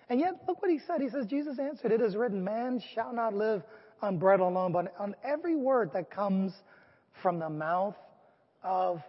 And 0.08 0.20
yet, 0.20 0.34
look 0.46 0.60
what 0.60 0.70
he 0.70 0.80
said. 0.86 1.00
He 1.00 1.08
says, 1.08 1.26
Jesus 1.26 1.58
answered, 1.58 1.92
It 1.92 2.00
is 2.00 2.14
written, 2.14 2.44
man 2.44 2.82
shall 2.94 3.12
not 3.12 3.34
live 3.34 3.62
on 4.02 4.18
bread 4.18 4.40
alone, 4.40 4.72
but 4.72 4.94
on 4.98 5.14
every 5.24 5.56
word 5.56 5.90
that 5.94 6.10
comes 6.10 6.52
from 7.22 7.38
the 7.38 7.48
mouth 7.48 7.96
of 8.62 9.00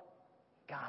God. 0.69 0.79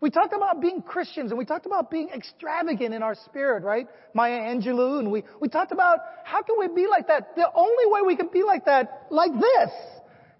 We 0.00 0.08
talked 0.10 0.32
about 0.32 0.62
being 0.62 0.80
Christians 0.80 1.30
and 1.30 1.38
we 1.38 1.44
talked 1.44 1.66
about 1.66 1.90
being 1.90 2.08
extravagant 2.08 2.94
in 2.94 3.02
our 3.02 3.14
spirit, 3.14 3.62
right? 3.62 3.86
Maya 4.14 4.40
Angelou, 4.40 4.98
and 4.98 5.12
we, 5.12 5.24
we 5.40 5.48
talked 5.48 5.72
about 5.72 5.98
how 6.24 6.42
can 6.42 6.56
we 6.58 6.68
be 6.68 6.86
like 6.88 7.08
that? 7.08 7.36
The 7.36 7.46
only 7.54 7.84
way 7.86 8.00
we 8.06 8.16
can 8.16 8.28
be 8.32 8.42
like 8.42 8.64
that, 8.64 9.08
like 9.10 9.32
this, 9.32 9.70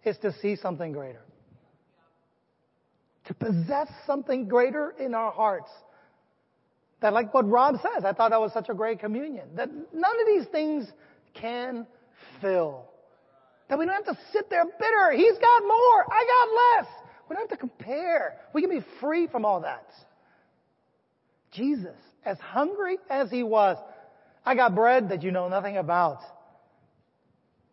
is 0.04 0.16
to 0.22 0.32
see 0.40 0.56
something 0.56 0.92
greater. 0.92 1.20
To 3.26 3.34
possess 3.34 3.88
something 4.06 4.48
greater 4.48 4.94
in 4.98 5.14
our 5.14 5.30
hearts 5.30 5.70
that 7.00 7.12
like 7.12 7.32
what 7.32 7.48
Rob 7.48 7.76
says, 7.76 8.04
I 8.04 8.12
thought 8.12 8.30
that 8.30 8.40
was 8.40 8.52
such 8.52 8.68
a 8.68 8.74
great 8.74 9.00
communion. 9.00 9.48
That 9.56 9.70
none 9.70 10.20
of 10.20 10.26
these 10.26 10.46
things 10.52 10.86
can 11.34 11.86
fill. 12.40 12.84
That 13.68 13.78
we 13.78 13.86
don't 13.86 13.94
have 13.94 14.16
to 14.16 14.20
sit 14.32 14.50
there 14.50 14.64
bitter. 14.64 15.12
He's 15.12 15.38
got 15.38 15.62
more. 15.62 16.12
I 16.12 16.24
got 16.26 16.84
less. 16.84 16.92
We 17.28 17.36
don't 17.36 17.48
have 17.48 17.58
to 17.58 17.68
compare. 17.68 18.36
We 18.52 18.60
can 18.60 18.70
be 18.70 18.84
free 19.00 19.28
from 19.28 19.44
all 19.44 19.60
that. 19.60 19.86
Jesus, 21.52 21.96
as 22.24 22.38
hungry 22.38 22.98
as 23.08 23.30
he 23.30 23.42
was, 23.42 23.76
I 24.44 24.54
got 24.54 24.74
bread 24.74 25.08
that 25.10 25.22
you 25.22 25.30
know 25.30 25.48
nothing 25.48 25.76
about. 25.76 26.18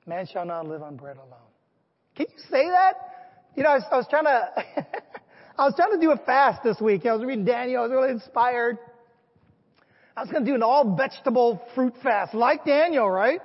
Man 0.05 0.25
shall 0.31 0.45
not 0.45 0.67
live 0.67 0.81
on 0.83 0.95
bread 0.95 1.17
alone. 1.17 1.33
Can 2.15 2.27
you 2.29 2.43
say 2.49 2.69
that? 2.69 2.93
You 3.55 3.63
know, 3.63 3.69
I 3.69 3.75
was, 3.75 3.83
I 3.91 3.97
was 3.97 4.07
trying 4.09 4.23
to, 4.25 4.49
I 5.57 5.65
was 5.65 5.73
trying 5.75 5.91
to 5.91 5.99
do 5.99 6.11
a 6.11 6.17
fast 6.17 6.63
this 6.63 6.79
week. 6.79 7.05
I 7.05 7.13
was 7.13 7.25
reading 7.25 7.45
Daniel. 7.45 7.81
I 7.81 7.87
was 7.87 7.91
really 7.91 8.11
inspired. 8.11 8.77
I 10.17 10.21
was 10.21 10.31
going 10.31 10.43
to 10.43 10.49
do 10.49 10.55
an 10.55 10.63
all 10.63 10.95
vegetable 10.95 11.61
fruit 11.75 11.93
fast, 12.01 12.33
like 12.33 12.65
Daniel, 12.65 13.07
right? 13.07 13.39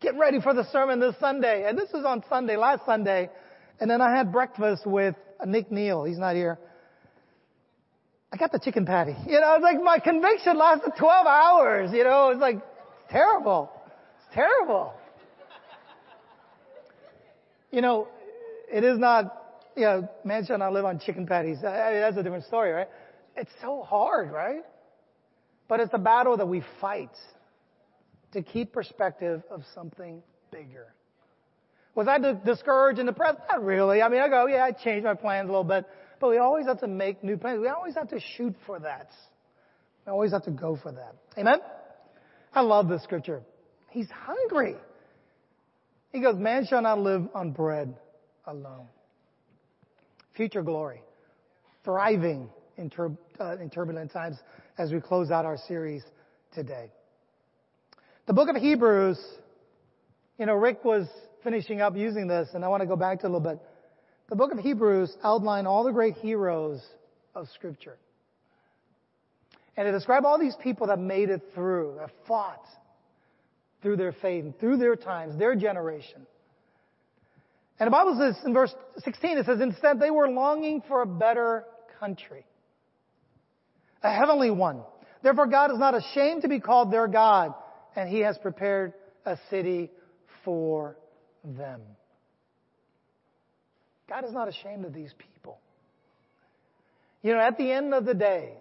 Get 0.00 0.16
ready 0.16 0.40
for 0.40 0.54
the 0.54 0.64
sermon 0.72 0.98
this 0.98 1.14
Sunday. 1.20 1.66
And 1.68 1.76
this 1.76 1.90
was 1.92 2.06
on 2.06 2.24
Sunday, 2.30 2.56
last 2.56 2.86
Sunday. 2.86 3.28
And 3.78 3.90
then 3.90 4.00
I 4.00 4.16
had 4.16 4.32
breakfast 4.32 4.86
with 4.86 5.14
Nick 5.44 5.70
Neal. 5.70 6.04
He's 6.04 6.16
not 6.16 6.36
here. 6.36 6.58
I 8.32 8.38
got 8.38 8.50
the 8.50 8.58
chicken 8.58 8.86
patty. 8.86 9.14
You 9.26 9.40
know, 9.40 9.56
it's 9.56 9.62
like 9.62 9.76
my 9.82 9.98
conviction 9.98 10.56
lasted 10.56 10.92
12 10.98 11.26
hours. 11.26 11.90
You 11.92 12.04
know, 12.04 12.30
it's 12.30 12.40
like, 12.40 12.56
it's 12.56 13.12
terrible. 13.12 13.70
It's 14.16 14.34
terrible. 14.34 14.94
You 17.70 17.82
know, 17.82 18.08
it 18.72 18.84
is 18.84 18.98
not, 18.98 19.36
you 19.76 19.82
know, 19.82 20.08
man 20.24 20.46
shall 20.46 20.56
not 20.56 20.72
live 20.72 20.86
on 20.86 20.98
chicken 20.98 21.26
patties. 21.26 21.58
I 21.58 21.90
mean, 21.92 22.00
that's 22.00 22.16
a 22.16 22.22
different 22.22 22.46
story, 22.46 22.70
right? 22.70 22.88
it's 23.36 23.50
so 23.60 23.82
hard, 23.82 24.30
right? 24.30 24.62
But 25.70 25.78
it's 25.78 25.94
a 25.94 25.98
battle 25.98 26.36
that 26.36 26.48
we 26.48 26.64
fight 26.80 27.16
to 28.32 28.42
keep 28.42 28.72
perspective 28.72 29.44
of 29.48 29.62
something 29.72 30.20
bigger. 30.50 30.92
Was 31.94 32.08
I 32.08 32.18
discouraged 32.44 32.98
in 32.98 33.06
the 33.06 33.12
depressed? 33.12 33.38
Not 33.48 33.64
really. 33.64 34.02
I 34.02 34.08
mean, 34.08 34.20
I 34.20 34.28
go, 34.28 34.48
yeah, 34.48 34.64
I 34.64 34.72
changed 34.72 35.04
my 35.04 35.14
plans 35.14 35.48
a 35.48 35.52
little 35.52 35.62
bit, 35.62 35.84
but 36.18 36.28
we 36.28 36.38
always 36.38 36.66
have 36.66 36.80
to 36.80 36.88
make 36.88 37.22
new 37.22 37.36
plans. 37.36 37.60
We 37.60 37.68
always 37.68 37.94
have 37.94 38.08
to 38.08 38.18
shoot 38.36 38.56
for 38.66 38.80
that. 38.80 39.10
We 40.04 40.10
always 40.10 40.32
have 40.32 40.42
to 40.46 40.50
go 40.50 40.76
for 40.76 40.90
that. 40.90 41.14
Amen? 41.38 41.60
I 42.52 42.62
love 42.62 42.88
this 42.88 43.04
scripture. 43.04 43.42
He's 43.90 44.08
hungry. 44.10 44.74
He 46.12 46.20
goes, 46.20 46.34
man 46.34 46.66
shall 46.66 46.82
not 46.82 46.98
live 46.98 47.28
on 47.32 47.52
bread 47.52 47.94
alone. 48.44 48.88
Future 50.34 50.62
glory. 50.62 51.00
Thriving 51.84 52.50
uh, 52.80 53.56
in 53.58 53.70
turbulent 53.70 54.12
times 54.12 54.36
as 54.78 54.92
we 54.92 55.00
close 55.00 55.30
out 55.30 55.44
our 55.44 55.58
series 55.68 56.02
today. 56.54 56.90
The 58.26 58.32
book 58.32 58.48
of 58.48 58.56
Hebrews, 58.56 59.18
you 60.38 60.46
know, 60.46 60.54
Rick 60.54 60.84
was 60.84 61.06
finishing 61.44 61.80
up 61.80 61.96
using 61.96 62.26
this, 62.26 62.48
and 62.54 62.64
I 62.64 62.68
want 62.68 62.82
to 62.82 62.86
go 62.86 62.96
back 62.96 63.20
to 63.20 63.26
a 63.26 63.28
little 63.28 63.40
bit. 63.40 63.58
The 64.28 64.36
book 64.36 64.52
of 64.52 64.58
Hebrews 64.58 65.14
outline 65.22 65.66
all 65.66 65.84
the 65.84 65.92
great 65.92 66.14
heroes 66.16 66.80
of 67.34 67.48
Scripture. 67.54 67.98
And 69.76 69.86
to 69.86 69.92
describe 69.92 70.24
all 70.24 70.38
these 70.38 70.56
people 70.62 70.86
that 70.88 70.98
made 70.98 71.30
it 71.30 71.42
through, 71.54 71.96
that 71.98 72.10
fought 72.26 72.64
through 73.82 73.96
their 73.96 74.12
faith, 74.12 74.44
through 74.60 74.76
their 74.76 74.96
times, 74.96 75.38
their 75.38 75.54
generation. 75.54 76.26
And 77.78 77.86
the 77.86 77.90
Bible 77.90 78.16
says 78.18 78.36
in 78.44 78.52
verse 78.52 78.74
16, 78.98 79.38
it 79.38 79.46
says, 79.46 79.60
instead 79.60 79.98
they 79.98 80.10
were 80.10 80.28
longing 80.28 80.82
for 80.86 81.00
a 81.00 81.06
better 81.06 81.64
country, 81.98 82.44
a 84.02 84.12
heavenly 84.12 84.50
one. 84.50 84.82
Therefore 85.22 85.46
God 85.46 85.70
is 85.70 85.78
not 85.78 85.94
ashamed 85.94 86.42
to 86.42 86.48
be 86.48 86.60
called 86.60 86.92
their 86.92 87.08
God, 87.08 87.54
and 87.94 88.08
he 88.08 88.20
has 88.20 88.38
prepared 88.38 88.94
a 89.26 89.38
city 89.50 89.90
for 90.44 90.96
them. 91.44 91.80
God 94.08 94.24
is 94.24 94.32
not 94.32 94.48
ashamed 94.48 94.84
of 94.84 94.92
these 94.92 95.12
people. 95.18 95.58
You 97.22 97.34
know, 97.34 97.40
at 97.40 97.58
the 97.58 97.70
end 97.70 97.92
of 97.94 98.04
the 98.04 98.14
day, 98.14 98.54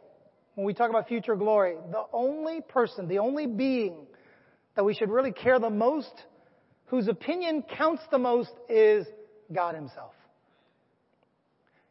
when 0.56 0.66
we 0.66 0.74
talk 0.74 0.90
about 0.90 1.08
future 1.08 1.36
glory, 1.36 1.76
the 1.92 2.04
only 2.12 2.62
person, 2.62 3.08
the 3.08 3.20
only 3.20 3.48
being 3.48 4.06
that 4.76 4.84
we 4.84 4.94
should 4.94 5.10
really 5.10 5.32
care 5.32 5.60
the 5.60 5.70
most, 5.70 6.12
whose 6.88 7.08
opinion 7.08 7.64
counts 7.78 8.04
the 8.12 8.18
most, 8.18 8.52
is 8.68 9.08
God 9.54 9.76
Himself. 9.76 10.14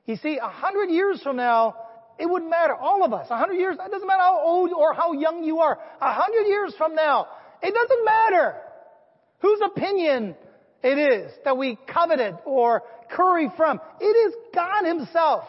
You 0.05 0.17
see, 0.17 0.39
a 0.39 0.49
hundred 0.49 0.91
years 0.91 1.21
from 1.23 1.37
now, 1.37 1.77
it 2.19 2.29
wouldn't 2.29 2.51
matter. 2.51 2.75
All 2.75 3.05
of 3.05 3.13
us, 3.13 3.29
a 3.31 3.37
hundred 3.37 3.55
years, 3.55 3.75
it 3.75 3.91
doesn't 3.91 4.07
matter 4.07 4.23
how 4.23 4.41
old 4.45 4.73
or 4.73 4.93
how 4.93 5.13
young 5.13 5.45
you 5.45 5.61
are. 5.61 5.79
A 6.01 6.13
hundred 6.13 6.49
years 6.49 6.75
from 6.77 6.95
now, 6.95 7.29
it 7.63 7.73
doesn't 7.73 8.05
matter 8.05 8.57
whose 9.39 9.61
opinion 9.65 10.35
it 10.83 10.99
is 10.99 11.33
that 11.45 11.57
we 11.57 11.79
coveted 11.93 12.37
or 12.45 12.83
curry 13.11 13.51
from. 13.57 13.81
It 14.01 14.05
is 14.05 14.35
God 14.55 14.85
Himself 14.85 15.45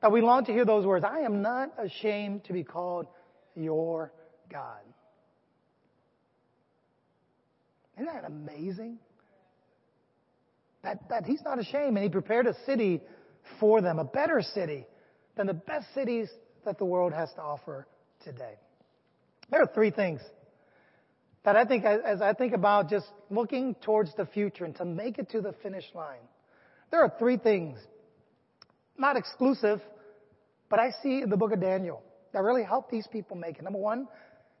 that 0.00 0.10
we 0.10 0.20
long 0.20 0.44
to 0.46 0.52
hear 0.52 0.64
those 0.64 0.84
words. 0.84 1.04
I 1.08 1.20
am 1.20 1.42
not 1.42 1.72
ashamed 1.78 2.44
to 2.44 2.52
be 2.52 2.64
called 2.64 3.06
your 3.54 4.12
God. 4.50 4.80
Isn't 7.96 8.06
that 8.06 8.24
amazing? 8.24 8.98
That, 10.82 11.08
that 11.10 11.24
He's 11.24 11.42
not 11.44 11.58
ashamed 11.58 11.96
and 11.96 11.98
He 11.98 12.08
prepared 12.08 12.46
a 12.46 12.54
city 12.66 13.00
for 13.60 13.80
them, 13.80 13.98
a 13.98 14.04
better 14.04 14.42
city 14.42 14.86
than 15.36 15.46
the 15.46 15.54
best 15.54 15.86
cities 15.94 16.28
that 16.64 16.78
the 16.78 16.84
world 16.84 17.12
has 17.12 17.32
to 17.34 17.40
offer 17.40 17.86
today. 18.24 18.54
There 19.50 19.60
are 19.62 19.70
three 19.74 19.90
things 19.90 20.20
that 21.44 21.56
I 21.56 21.64
think, 21.64 21.84
as 21.84 22.22
I 22.22 22.34
think 22.34 22.54
about 22.54 22.88
just 22.88 23.06
looking 23.30 23.74
towards 23.74 24.14
the 24.14 24.26
future 24.26 24.64
and 24.64 24.76
to 24.76 24.84
make 24.84 25.18
it 25.18 25.30
to 25.30 25.40
the 25.40 25.54
finish 25.62 25.84
line, 25.94 26.20
there 26.90 27.02
are 27.02 27.12
three 27.18 27.36
things, 27.36 27.78
not 28.96 29.16
exclusive, 29.16 29.80
but 30.68 30.78
I 30.78 30.90
see 31.02 31.22
in 31.22 31.30
the 31.30 31.36
book 31.36 31.52
of 31.52 31.60
Daniel 31.60 32.02
that 32.32 32.42
really 32.42 32.62
helped 32.62 32.90
these 32.90 33.06
people 33.08 33.36
make 33.36 33.58
it. 33.58 33.64
Number 33.64 33.78
one, 33.78 34.06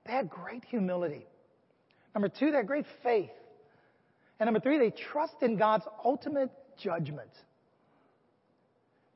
they 0.04 0.12
had 0.12 0.28
great 0.28 0.64
humility. 0.64 1.26
Number 2.14 2.28
two, 2.28 2.50
they 2.50 2.56
had 2.56 2.66
great 2.66 2.86
faith. 3.02 3.30
And 4.40 4.46
number 4.46 4.60
three, 4.60 4.78
they 4.78 4.90
trust 4.90 5.36
in 5.40 5.56
God's 5.56 5.84
ultimate 6.04 6.50
judgment. 6.76 7.30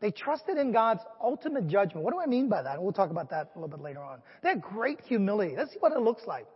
They 0.01 0.11
trusted 0.11 0.59
in 0.59 0.73
God's 0.73 1.01
ultimate 1.23 1.69
judgment. 1.69 2.05
What 2.05 2.13
do 2.13 2.21
I 2.21 2.27
mean 2.27 2.49
by 2.49 2.63
that? 2.63 2.83
We'll 2.83 2.93
talk 2.93 3.11
about 3.11 3.31
that 3.31 3.53
a 3.55 3.59
little 3.59 3.75
bit 3.75 3.83
later 3.83 4.03
on. 4.03 4.21
They 4.43 4.51
had 4.51 4.61
great 4.61 5.01
humility. 5.07 5.55
Let's 5.57 5.73
see 5.73 5.79
what 5.81 5.93
it 5.93 6.01
looks 6.01 6.23
like. 6.27 6.47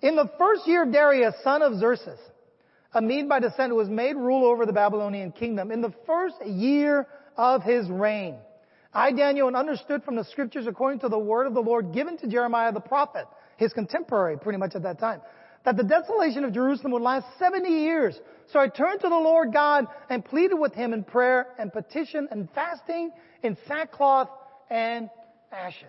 In 0.00 0.16
the 0.16 0.30
first 0.38 0.66
year 0.66 0.84
of 0.84 0.92
Darius, 0.92 1.34
son 1.44 1.62
of 1.62 1.78
Xerxes, 1.78 2.18
a 2.94 3.02
Mede 3.02 3.28
by 3.28 3.40
descent 3.40 3.70
who 3.70 3.76
was 3.76 3.88
made 3.88 4.16
ruler 4.16 4.52
over 4.52 4.66
the 4.66 4.72
Babylonian 4.72 5.32
kingdom, 5.32 5.70
in 5.70 5.80
the 5.80 5.92
first 6.06 6.36
year 6.44 7.06
of 7.36 7.62
his 7.62 7.88
reign, 7.88 8.36
I, 8.94 9.12
Daniel, 9.12 9.54
understood 9.54 10.02
from 10.02 10.16
the 10.16 10.24
scriptures 10.24 10.66
according 10.66 11.00
to 11.00 11.08
the 11.08 11.18
word 11.18 11.46
of 11.46 11.54
the 11.54 11.62
Lord 11.62 11.94
given 11.94 12.18
to 12.18 12.26
Jeremiah 12.26 12.72
the 12.72 12.80
prophet, 12.80 13.26
his 13.56 13.72
contemporary 13.72 14.38
pretty 14.38 14.58
much 14.58 14.74
at 14.74 14.82
that 14.82 14.98
time, 14.98 15.22
that 15.64 15.76
the 15.76 15.84
desolation 15.84 16.44
of 16.44 16.52
Jerusalem 16.52 16.92
would 16.92 17.02
last 17.02 17.26
70 17.38 17.68
years. 17.68 18.18
So 18.52 18.58
I 18.58 18.68
turned 18.68 19.00
to 19.00 19.08
the 19.08 19.14
Lord 19.14 19.52
God 19.52 19.86
and 20.10 20.24
pleaded 20.24 20.56
with 20.56 20.74
him 20.74 20.92
in 20.92 21.04
prayer 21.04 21.46
and 21.58 21.72
petition 21.72 22.28
and 22.30 22.48
fasting 22.54 23.12
in 23.42 23.56
sackcloth 23.66 24.28
and 24.70 25.08
ashes. 25.52 25.86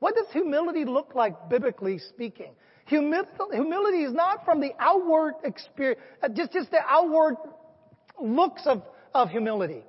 What 0.00 0.14
does 0.14 0.26
humility 0.32 0.84
look 0.84 1.14
like 1.14 1.48
biblically 1.48 1.98
speaking? 1.98 2.52
Humility 2.86 4.02
is 4.02 4.12
not 4.12 4.44
from 4.44 4.60
the 4.60 4.72
outward 4.78 5.34
experience, 5.44 6.00
uh, 6.22 6.28
just, 6.28 6.52
just 6.52 6.70
the 6.70 6.80
outward 6.86 7.36
looks 8.20 8.62
of, 8.66 8.82
of 9.14 9.30
humility. 9.30 9.82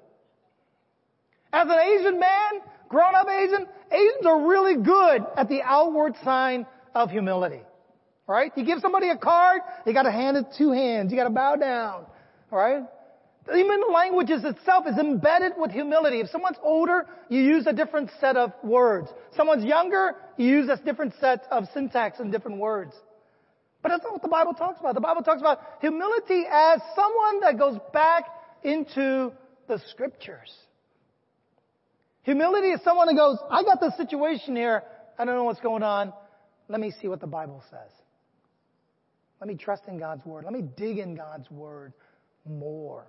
As 1.51 1.67
an 1.67 1.79
Asian 1.79 2.19
man, 2.19 2.61
grown 2.87 3.13
up 3.15 3.27
Asian, 3.27 3.65
Asians 3.91 4.25
are 4.25 4.47
really 4.47 4.81
good 4.81 5.25
at 5.35 5.49
the 5.49 5.61
outward 5.63 6.15
sign 6.23 6.65
of 6.93 7.11
humility. 7.11 7.61
Right? 8.27 8.51
You 8.55 8.65
give 8.65 8.79
somebody 8.79 9.09
a 9.09 9.17
card, 9.17 9.61
you 9.85 9.93
gotta 9.93 10.11
hand 10.11 10.37
it 10.37 10.45
two 10.57 10.71
hands, 10.71 11.11
you 11.11 11.17
gotta 11.17 11.29
bow 11.29 11.55
down. 11.55 12.05
Right? 12.49 12.83
Even 13.53 13.79
the 13.79 13.91
languages 13.93 14.43
itself 14.43 14.85
is 14.87 14.97
embedded 14.97 15.53
with 15.57 15.69
humility. 15.69 16.19
If 16.19 16.29
someone's 16.29 16.57
older, 16.63 17.05
you 17.29 17.41
use 17.41 17.67
a 17.67 17.73
different 17.73 18.09
set 18.19 18.35
of 18.35 18.53
words. 18.63 19.07
Someone's 19.37 19.63
younger, 19.63 20.15
you 20.37 20.47
use 20.47 20.69
a 20.69 20.83
different 20.83 21.13
set 21.19 21.43
of 21.51 21.65
syntax 21.71 22.19
and 22.19 22.31
different 22.31 22.57
words. 22.57 22.93
But 23.83 23.89
that's 23.89 24.03
not 24.03 24.13
what 24.13 24.23
the 24.23 24.29
Bible 24.29 24.53
talks 24.53 24.79
about. 24.79 24.95
The 24.95 25.01
Bible 25.01 25.21
talks 25.21 25.41
about 25.41 25.59
humility 25.79 26.45
as 26.51 26.81
someone 26.95 27.41
that 27.41 27.59
goes 27.59 27.77
back 27.93 28.25
into 28.63 29.31
the 29.67 29.79
scriptures. 29.91 30.51
Humility 32.23 32.69
is 32.69 32.81
someone 32.83 33.05
that 33.05 33.15
goes, 33.15 33.37
I 33.51 33.61
got 33.61 33.79
this 33.79 33.95
situation 33.95 34.55
here. 34.55 34.81
I 35.19 35.25
don't 35.25 35.35
know 35.35 35.43
what's 35.43 35.59
going 35.59 35.83
on. 35.83 36.13
Let 36.67 36.81
me 36.81 36.91
see 36.99 37.07
what 37.07 37.21
the 37.21 37.27
Bible 37.27 37.63
says. 37.69 37.91
Let 39.39 39.47
me 39.47 39.55
trust 39.55 39.83
in 39.87 39.97
God's 39.97 40.25
word. 40.25 40.43
Let 40.43 40.53
me 40.53 40.61
dig 40.61 40.97
in 40.97 41.15
God's 41.15 41.49
word 41.51 41.93
more. 42.47 43.05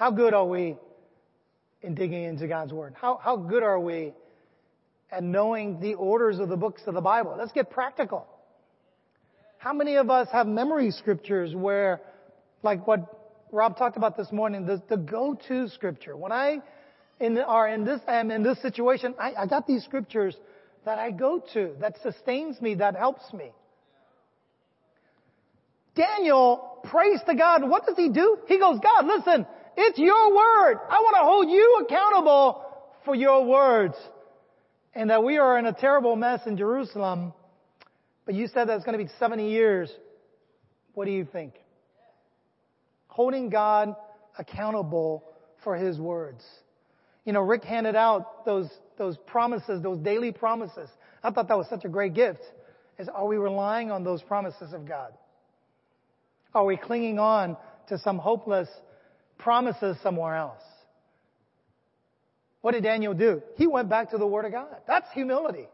How 0.00 0.10
good 0.10 0.32
are 0.32 0.46
we 0.46 0.76
in 1.82 1.94
digging 1.94 2.24
into 2.24 2.46
God's 2.46 2.72
Word? 2.72 2.94
How, 2.98 3.20
how 3.22 3.36
good 3.36 3.62
are 3.62 3.78
we 3.78 4.14
at 5.10 5.22
knowing 5.22 5.78
the 5.78 5.92
orders 5.92 6.38
of 6.38 6.48
the 6.48 6.56
books 6.56 6.80
of 6.86 6.94
the 6.94 7.02
Bible? 7.02 7.34
Let's 7.38 7.52
get 7.52 7.70
practical. 7.70 8.26
How 9.58 9.74
many 9.74 9.96
of 9.96 10.08
us 10.08 10.28
have 10.32 10.46
memory 10.46 10.90
scriptures 10.90 11.54
where, 11.54 12.00
like 12.62 12.86
what 12.86 13.34
Rob 13.52 13.76
talked 13.76 13.98
about 13.98 14.16
this 14.16 14.32
morning, 14.32 14.64
the, 14.64 14.82
the 14.88 14.96
go-to 14.96 15.68
scripture? 15.68 16.16
When 16.16 16.32
I 16.32 16.62
in, 17.20 17.36
are 17.38 17.68
in 17.68 17.84
this, 17.84 18.00
am 18.08 18.30
in 18.30 18.42
this 18.42 18.60
situation, 18.62 19.14
I, 19.18 19.34
I 19.40 19.46
got 19.46 19.66
these 19.66 19.84
scriptures 19.84 20.34
that 20.86 20.98
I 20.98 21.10
go 21.10 21.42
to, 21.52 21.74
that 21.80 21.96
sustains 22.02 22.58
me, 22.62 22.76
that 22.76 22.96
helps 22.96 23.30
me. 23.34 23.52
Daniel 25.94 26.80
prays 26.84 27.20
to 27.26 27.34
God. 27.34 27.68
What 27.68 27.86
does 27.86 27.96
he 27.96 28.08
do? 28.08 28.38
He 28.46 28.58
goes, 28.58 28.78
God, 28.80 29.06
listen, 29.06 29.46
it's 29.76 29.98
your 29.98 30.30
word. 30.30 30.78
I 30.88 31.00
want 31.00 31.16
to 31.16 31.24
hold 31.24 31.50
you 31.50 31.84
accountable 31.86 32.64
for 33.04 33.14
your 33.14 33.44
words. 33.44 33.94
And 34.94 35.10
that 35.10 35.22
we 35.22 35.38
are 35.38 35.58
in 35.58 35.66
a 35.66 35.72
terrible 35.72 36.16
mess 36.16 36.40
in 36.46 36.56
Jerusalem, 36.56 37.32
but 38.26 38.34
you 38.34 38.48
said 38.48 38.68
that 38.68 38.76
it's 38.76 38.84
going 38.84 38.98
to 38.98 39.04
be 39.04 39.10
70 39.18 39.50
years. 39.50 39.90
What 40.94 41.04
do 41.04 41.12
you 41.12 41.24
think? 41.24 41.54
Holding 43.06 43.50
God 43.50 43.94
accountable 44.36 45.24
for 45.62 45.76
His 45.76 45.98
words. 45.98 46.44
You 47.24 47.32
know, 47.32 47.40
Rick 47.40 47.64
handed 47.64 47.94
out 47.94 48.44
those, 48.44 48.68
those 48.98 49.16
promises, 49.26 49.82
those 49.82 49.98
daily 49.98 50.32
promises. 50.32 50.88
I 51.22 51.30
thought 51.30 51.48
that 51.48 51.58
was 51.58 51.68
such 51.68 51.84
a 51.84 51.88
great 51.88 52.14
gift. 52.14 52.40
Is 52.98 53.08
are 53.08 53.26
we 53.26 53.36
relying 53.36 53.90
on 53.90 54.04
those 54.04 54.22
promises 54.22 54.72
of 54.72 54.86
God? 54.86 55.12
Are 56.54 56.64
we 56.64 56.76
clinging 56.76 57.18
on 57.18 57.56
to 57.88 57.98
some 57.98 58.18
hopeless 58.18 58.68
promises 59.40 59.96
somewhere 60.02 60.36
else. 60.36 60.62
What 62.62 62.72
did 62.72 62.82
Daniel 62.82 63.14
do? 63.14 63.42
He 63.56 63.66
went 63.66 63.88
back 63.88 64.10
to 64.10 64.18
the 64.18 64.26
Word 64.26 64.44
of 64.44 64.52
God. 64.52 64.76
That's 64.86 65.06
humility. 65.12 65.66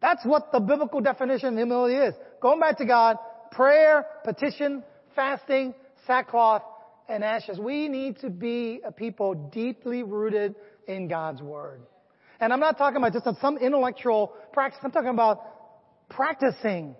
That's 0.00 0.24
what 0.24 0.50
the 0.52 0.60
biblical 0.60 1.00
definition 1.00 1.50
of 1.50 1.54
humility 1.54 1.96
is. 1.96 2.14
Going 2.40 2.60
back 2.60 2.78
to 2.78 2.84
God, 2.84 3.16
prayer, 3.52 4.06
petition, 4.24 4.82
fasting, 5.14 5.74
sackcloth, 6.06 6.62
and 7.08 7.22
ashes. 7.22 7.58
We 7.58 7.88
need 7.88 8.18
to 8.20 8.30
be 8.30 8.80
a 8.84 8.92
people 8.92 9.34
deeply 9.34 10.02
rooted 10.02 10.54
in 10.88 11.08
God's 11.08 11.42
Word. 11.42 11.80
And 12.40 12.52
I'm 12.52 12.60
not 12.60 12.76
talking 12.76 12.96
about 12.96 13.12
just 13.12 13.26
some 13.40 13.58
intellectual 13.58 14.32
practice. 14.52 14.80
I'm 14.82 14.90
talking 14.90 15.10
about 15.10 16.08
practicing 16.08 16.96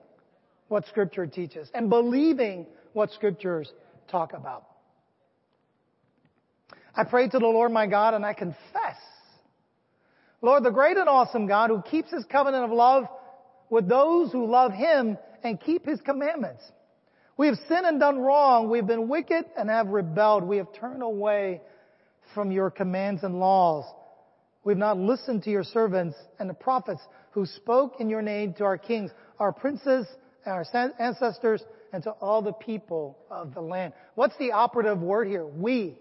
what 0.69 0.87
Scripture 0.87 1.27
teaches 1.27 1.69
and 1.75 1.89
believing 1.91 2.67
what 2.93 3.13
Scriptures 3.13 3.73
talk 4.09 4.33
about. 4.33 4.65
I 6.97 7.05
pray 7.05 7.29
to 7.29 7.39
the 7.39 7.47
Lord 7.47 7.73
my 7.73 7.87
God 7.87 8.15
and 8.15 8.25
I 8.25 8.35
confess, 8.35 8.97
Lord, 10.41 10.63
the 10.63 10.71
great 10.71 10.97
and 10.97 11.09
awesome 11.09 11.47
God 11.47 11.71
who 11.71 11.83
keeps 11.83 12.11
his 12.11 12.25
covenant 12.27 12.65
of 12.65 12.71
love 12.71 13.07
with 13.71 13.89
those 13.89 14.31
who 14.31 14.47
love 14.47 14.73
him 14.73 15.17
and 15.43 15.61
keep 15.61 15.87
his 15.87 16.01
commandments. 16.03 16.63
We 17.37 17.49
have 17.49 17.57
sinned 17.67 17.87
and 17.87 17.99
done 17.99 18.19
wrong. 18.19 18.71
We've 18.71 18.87
been 18.87 19.09
wicked 19.09 19.45
and 19.57 19.69
have 19.69 19.89
rebelled. 19.89 20.45
We 20.45 20.59
have 20.59 20.73
turned 20.73 21.03
away 21.03 21.63
from 22.35 22.53
your 22.53 22.71
commands 22.71 23.25
and 23.25 23.41
laws. 23.41 23.85
We've 24.63 24.77
not 24.77 24.99
listened 24.99 25.43
to 25.45 25.51
your 25.51 25.65
servants 25.65 26.17
and 26.39 26.49
the 26.49 26.55
prophets 26.55 27.01
who 27.33 27.47
spoke 27.47 27.97
in 27.99 28.09
your 28.09 28.23
name 28.23 28.55
to 28.55 28.65
our 28.65 28.79
kings, 28.79 29.11
our 29.39 29.53
princes, 29.53 30.07
our 30.47 30.65
ancestors, 30.99 31.63
and 31.93 32.03
to 32.03 32.11
all 32.11 32.43
the 32.43 32.53
people 32.53 33.19
of 33.31 33.55
the 33.55 33.61
land. 33.61 33.93
What's 34.15 34.37
the 34.39 34.53
operative 34.53 35.01
word 35.01 35.29
here? 35.29 35.47
We. 35.47 35.97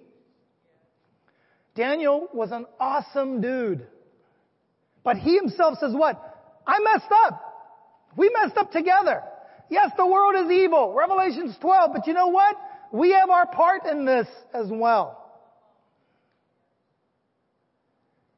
Daniel 1.75 2.27
was 2.33 2.51
an 2.51 2.65
awesome 2.79 3.41
dude. 3.41 3.87
But 5.03 5.17
he 5.17 5.35
himself 5.35 5.77
says 5.79 5.93
what? 5.93 6.19
I 6.65 6.79
messed 6.79 7.11
up. 7.25 7.41
We 8.15 8.31
messed 8.41 8.57
up 8.57 8.71
together. 8.71 9.21
Yes, 9.69 9.91
the 9.97 10.05
world 10.05 10.45
is 10.45 10.51
evil. 10.51 10.93
Revelations 10.93 11.55
12. 11.59 11.91
But 11.93 12.07
you 12.07 12.13
know 12.13 12.27
what? 12.27 12.55
We 12.91 13.11
have 13.11 13.29
our 13.29 13.47
part 13.47 13.85
in 13.85 14.05
this 14.05 14.27
as 14.53 14.67
well. 14.69 15.19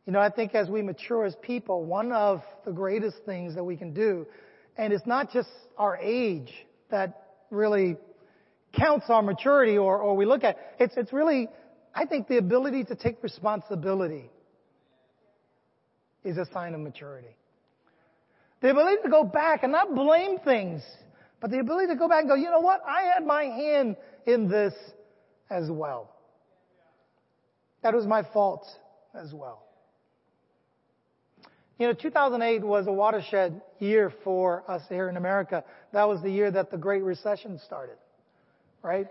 You 0.05 0.13
know, 0.13 0.19
I 0.19 0.29
think 0.29 0.53
as 0.53 0.69
we 0.69 0.81
mature 0.81 1.25
as 1.25 1.35
people, 1.41 1.83
one 1.83 2.11
of 2.11 2.41
the 2.63 2.71
greatest 2.71 3.17
things 3.25 3.55
that 3.55 3.63
we 3.63 3.75
can 3.75 3.93
do, 3.93 4.27
and 4.77 4.93
it's 4.93 5.05
not 5.05 5.31
just 5.31 5.49
our 5.77 5.97
age 5.97 6.51
that 6.91 7.21
really 7.49 7.97
counts 8.73 9.05
our 9.09 9.21
maturity 9.21 9.77
or, 9.77 9.97
or 9.97 10.15
we 10.15 10.25
look 10.25 10.43
at, 10.43 10.57
it's, 10.79 10.95
it's 10.97 11.13
really, 11.13 11.47
I 11.93 12.05
think 12.05 12.27
the 12.27 12.37
ability 12.37 12.83
to 12.85 12.95
take 12.95 13.23
responsibility 13.23 14.29
is 16.23 16.37
a 16.37 16.45
sign 16.53 16.73
of 16.73 16.81
maturity. 16.81 17.35
The 18.61 18.71
ability 18.71 19.03
to 19.03 19.09
go 19.09 19.23
back 19.23 19.63
and 19.63 19.71
not 19.71 19.93
blame 19.93 20.39
things, 20.39 20.81
but 21.39 21.51
the 21.51 21.59
ability 21.59 21.87
to 21.87 21.95
go 21.95 22.09
back 22.09 22.21
and 22.21 22.29
go, 22.29 22.35
you 22.35 22.49
know 22.49 22.59
what? 22.59 22.81
I 22.85 23.03
had 23.13 23.25
my 23.25 23.43
hand 23.43 23.95
in 24.25 24.49
this 24.49 24.73
as 25.49 25.69
well. 25.69 26.11
That 27.83 27.93
was 27.93 28.07
my 28.07 28.23
fault 28.33 28.65
as 29.13 29.31
well. 29.31 29.64
You 31.77 31.87
know, 31.87 31.93
2008 31.93 32.63
was 32.63 32.87
a 32.87 32.91
watershed 32.91 33.61
year 33.79 34.13
for 34.23 34.63
us 34.69 34.81
here 34.87 35.09
in 35.09 35.17
America. 35.17 35.63
That 35.91 36.07
was 36.07 36.21
the 36.21 36.29
year 36.31 36.49
that 36.49 36.71
the 36.71 36.77
Great 36.77 37.03
Recession 37.03 37.59
started, 37.65 37.97
right? 38.81 39.07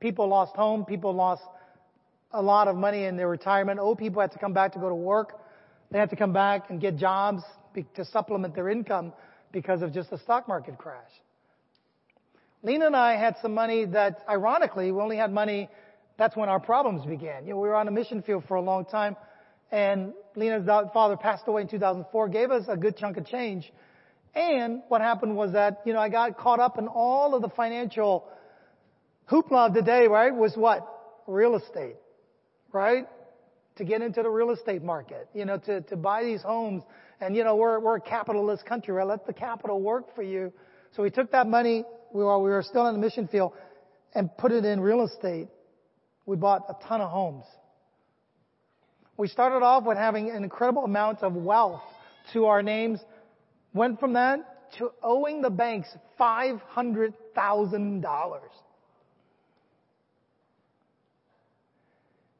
People 0.00 0.26
lost 0.28 0.56
home, 0.56 0.86
people 0.86 1.12
lost 1.12 1.42
a 2.32 2.40
lot 2.40 2.66
of 2.66 2.76
money 2.76 3.04
in 3.04 3.18
their 3.18 3.28
retirement. 3.28 3.78
Old 3.78 3.98
people 3.98 4.22
had 4.22 4.32
to 4.32 4.38
come 4.38 4.54
back 4.54 4.72
to 4.72 4.78
go 4.78 4.88
to 4.88 4.94
work. 4.94 5.38
They 5.90 5.98
had 5.98 6.08
to 6.10 6.16
come 6.16 6.32
back 6.32 6.70
and 6.70 6.80
get 6.80 6.96
jobs 6.96 7.42
to 7.94 8.04
supplement 8.06 8.54
their 8.54 8.70
income 8.70 9.12
because 9.52 9.82
of 9.82 9.92
just 9.92 10.08
the 10.08 10.18
stock 10.18 10.48
market 10.48 10.78
crash. 10.78 11.10
Lena 12.62 12.86
and 12.86 12.96
I 12.96 13.16
had 13.16 13.36
some 13.42 13.52
money 13.52 13.84
that, 13.84 14.24
ironically, 14.26 14.90
we 14.92 15.00
only 15.02 15.18
had 15.18 15.30
money, 15.30 15.68
that's 16.16 16.36
when 16.36 16.48
our 16.48 16.60
problems 16.60 17.04
began. 17.04 17.44
You 17.44 17.50
know, 17.50 17.60
we 17.60 17.68
were 17.68 17.74
on 17.74 17.86
a 17.86 17.90
mission 17.90 18.22
field 18.22 18.44
for 18.48 18.54
a 18.54 18.62
long 18.62 18.86
time 18.86 19.14
and 19.70 20.14
Lena's 20.36 20.66
father 20.92 21.16
passed 21.16 21.44
away 21.46 21.62
in 21.62 21.68
2004, 21.68 22.28
gave 22.28 22.50
us 22.50 22.64
a 22.68 22.76
good 22.76 22.96
chunk 22.96 23.16
of 23.16 23.26
change. 23.26 23.70
And 24.34 24.82
what 24.88 25.00
happened 25.00 25.36
was 25.36 25.52
that, 25.52 25.82
you 25.84 25.92
know, 25.92 25.98
I 25.98 26.08
got 26.08 26.38
caught 26.38 26.60
up 26.60 26.78
in 26.78 26.88
all 26.88 27.34
of 27.34 27.42
the 27.42 27.50
financial 27.50 28.26
hoopla 29.30 29.68
of 29.68 29.74
the 29.74 29.82
day, 29.82 30.06
right? 30.08 30.34
Was 30.34 30.56
what? 30.56 30.88
Real 31.26 31.54
estate, 31.56 31.96
right? 32.72 33.06
To 33.76 33.84
get 33.84 34.00
into 34.02 34.22
the 34.22 34.30
real 34.30 34.50
estate 34.50 34.82
market, 34.82 35.28
you 35.34 35.44
know, 35.44 35.58
to, 35.58 35.82
to 35.82 35.96
buy 35.96 36.24
these 36.24 36.42
homes. 36.42 36.82
And, 37.20 37.36
you 37.36 37.44
know, 37.44 37.56
we're, 37.56 37.78
we're 37.78 37.96
a 37.96 38.00
capitalist 38.00 38.64
country, 38.64 38.94
right? 38.94 39.06
Let 39.06 39.26
the 39.26 39.32
capital 39.32 39.80
work 39.80 40.14
for 40.14 40.22
you. 40.22 40.52
So 40.96 41.02
we 41.02 41.10
took 41.10 41.32
that 41.32 41.46
money 41.46 41.84
while 42.10 42.42
we 42.42 42.50
were 42.50 42.62
still 42.62 42.86
in 42.86 42.94
the 42.94 43.00
mission 43.00 43.28
field 43.28 43.52
and 44.14 44.34
put 44.36 44.52
it 44.52 44.64
in 44.64 44.80
real 44.80 45.04
estate. 45.04 45.48
We 46.26 46.36
bought 46.36 46.62
a 46.68 46.88
ton 46.88 47.00
of 47.00 47.10
homes. 47.10 47.44
We 49.22 49.28
started 49.28 49.64
off 49.64 49.84
with 49.84 49.98
having 49.98 50.30
an 50.30 50.42
incredible 50.42 50.82
amount 50.82 51.22
of 51.22 51.34
wealth 51.34 51.80
to 52.32 52.46
our 52.46 52.60
names, 52.60 52.98
went 53.72 54.00
from 54.00 54.14
that 54.14 54.72
to 54.78 54.90
owing 55.00 55.42
the 55.42 55.48
banks 55.48 55.86
$500,000. 56.18 58.40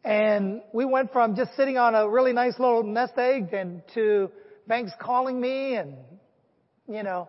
And 0.02 0.62
we 0.72 0.84
went 0.84 1.12
from 1.12 1.36
just 1.36 1.54
sitting 1.54 1.78
on 1.78 1.94
a 1.94 2.08
really 2.08 2.32
nice 2.32 2.58
little 2.58 2.82
nest 2.82 3.12
egg 3.16 3.54
and 3.54 3.82
to 3.94 4.32
banks 4.66 4.90
calling 5.00 5.40
me 5.40 5.76
and, 5.76 5.94
you 6.88 7.04
know, 7.04 7.28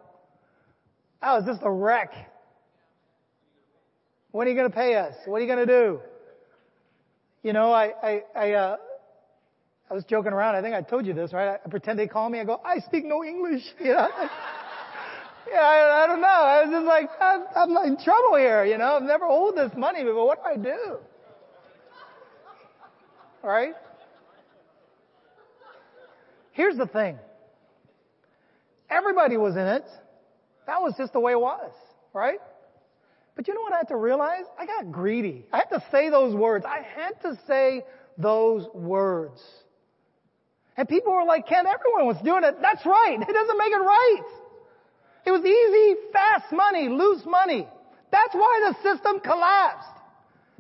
I 1.22 1.38
was 1.38 1.46
just 1.46 1.62
a 1.62 1.72
wreck. 1.72 2.12
When 4.32 4.48
are 4.48 4.50
you 4.50 4.56
going 4.56 4.72
to 4.72 4.76
pay 4.76 4.96
us? 4.96 5.14
What 5.28 5.38
are 5.38 5.42
you 5.42 5.48
going 5.48 5.68
to 5.68 5.72
do? 5.72 6.00
You 7.44 7.54
know, 7.54 7.72
I, 7.72 7.92
I, 8.02 8.24
I, 8.36 8.52
uh, 8.54 8.78
I 9.94 9.96
was 9.96 10.06
joking 10.06 10.34
around. 10.34 10.56
I 10.56 10.64
think 10.64 10.74
I 10.74 10.82
told 10.82 11.06
you 11.06 11.14
this, 11.14 11.34
right? 11.34 11.60
I 11.64 11.70
pretend 11.70 12.00
they 12.00 12.08
call 12.08 12.28
me. 12.28 12.40
I 12.40 12.46
go, 12.46 12.60
I 12.66 12.80
speak 12.80 13.06
no 13.06 13.24
English. 13.24 13.62
You 13.80 13.94
know? 13.94 14.10
yeah, 15.52 15.60
I, 15.60 16.04
I, 16.04 16.08
don't 16.08 16.20
know. 16.20 16.28
I 16.28 16.64
was 16.64 16.72
just 16.72 16.88
like, 16.88 17.10
I'm, 17.22 17.44
I'm 17.56 17.86
in 17.86 18.04
trouble 18.04 18.38
here. 18.38 18.66
You 18.66 18.80
know, 18.80 18.96
I've 18.96 19.04
never 19.04 19.26
owed 19.26 19.56
this 19.56 19.72
money 19.78 20.04
before. 20.04 20.26
What 20.26 20.40
do 20.44 20.50
I 20.50 20.58
do? 20.58 20.98
Right? 23.44 23.76
Here's 26.54 26.76
the 26.76 26.88
thing. 26.88 27.20
Everybody 28.90 29.38
was 29.38 29.54
in 29.54 29.68
it. 29.68 29.86
That 30.66 30.82
was 30.82 30.96
just 30.98 31.14
the 31.14 31.20
way 31.20 31.34
it 31.34 31.40
was, 31.40 31.72
right? 32.14 32.40
But 33.36 33.48
you 33.48 33.54
know 33.54 33.62
what 33.62 33.74
I 33.74 33.78
had 33.78 33.90
to 33.90 33.98
realize? 33.98 34.46
I 34.58 34.66
got 34.66 34.92
greedy. 34.92 35.46
I 35.54 35.58
had 35.58 35.70
to 35.70 35.84
say 35.92 36.10
those 36.10 36.34
words. 36.34 36.66
I 36.66 36.80
had 36.82 37.22
to 37.22 37.38
say 37.46 37.84
those 38.18 38.66
words. 38.74 39.40
And 40.76 40.88
people 40.88 41.14
were 41.14 41.26
like, 41.26 41.48
Ken, 41.48 41.66
everyone 41.68 42.08
was 42.08 42.18
doing 42.24 42.44
it. 42.44 42.56
That's 42.62 42.86
right. 42.86 43.18
It 43.20 43.34
doesn't 43.34 43.58
make 43.58 43.72
it 43.72 43.78
right. 43.78 44.24
It 45.26 45.32
was 45.32 45.46
easy, 45.46 46.02
fast 46.12 46.52
money, 46.52 46.90
loose 46.90 47.24
money. 47.26 47.68
That's 48.12 48.34
why 48.34 48.72
the 48.72 48.90
system 48.90 49.20
collapsed. 49.20 49.88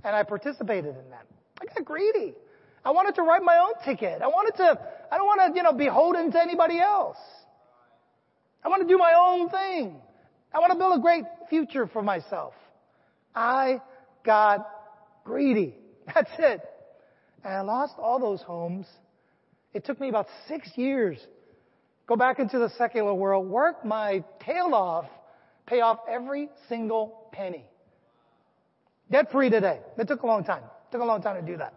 And 0.04 0.16
I 0.16 0.24
participated 0.24 0.96
in 0.96 1.10
that. 1.12 1.26
I 1.62 1.66
got 1.66 1.86
greedy. 1.86 2.34
I 2.86 2.92
wanted 2.92 3.16
to 3.16 3.24
write 3.24 3.44
my 3.44 3.58
own 3.58 3.74
ticket. 3.86 4.22
I 4.22 4.28
wanted 4.28 4.58
to, 4.58 4.80
I 5.12 5.18
don't 5.18 5.26
want 5.26 5.54
to, 5.54 5.58
you 5.58 5.64
know, 5.64 5.74
be 5.74 5.86
beholden 5.86 6.32
to 6.32 6.42
anybody 6.42 6.80
else. 6.80 7.18
I 8.64 8.70
want 8.70 8.82
to 8.82 8.88
do 8.88 8.98
my 8.98 9.14
own 9.18 9.50
thing. 9.50 9.96
I 10.54 10.60
want 10.60 10.72
to 10.72 10.78
build 10.78 10.98
a 10.98 11.02
great 11.02 11.24
future 11.50 11.88
for 11.88 12.02
myself. 12.02 12.54
I 13.36 13.82
got 14.24 14.70
greedy. 15.24 15.76
That's 16.14 16.32
it. 16.38 16.62
And 17.44 17.54
I 17.54 17.62
lost 17.62 17.96
all 17.98 18.20
those 18.20 18.42
homes 18.42 18.86
it 19.74 19.86
took 19.86 20.00
me 20.00 20.10
about 20.10 20.28
six 20.48 20.70
years. 20.76 21.18
Go 22.08 22.16
back 22.16 22.40
into 22.40 22.60
the 22.60 22.70
secular 22.78 23.14
world, 23.14 23.48
work 23.48 23.86
my 23.86 24.24
tail 24.46 24.74
off, 24.74 25.06
pay 25.66 25.82
off 25.82 26.00
every 26.10 26.50
single 26.68 27.28
penny. 27.32 27.66
Debt 29.10 29.32
free 29.32 29.50
today. 29.50 29.80
It 29.98 30.08
took 30.08 30.24
a 30.24 30.28
long 30.28 30.44
time. 30.44 30.64
It 30.64 30.92
took 30.92 31.02
a 31.02 31.06
long 31.06 31.22
time 31.22 31.44
to 31.44 31.52
do 31.52 31.58
that. 31.58 31.74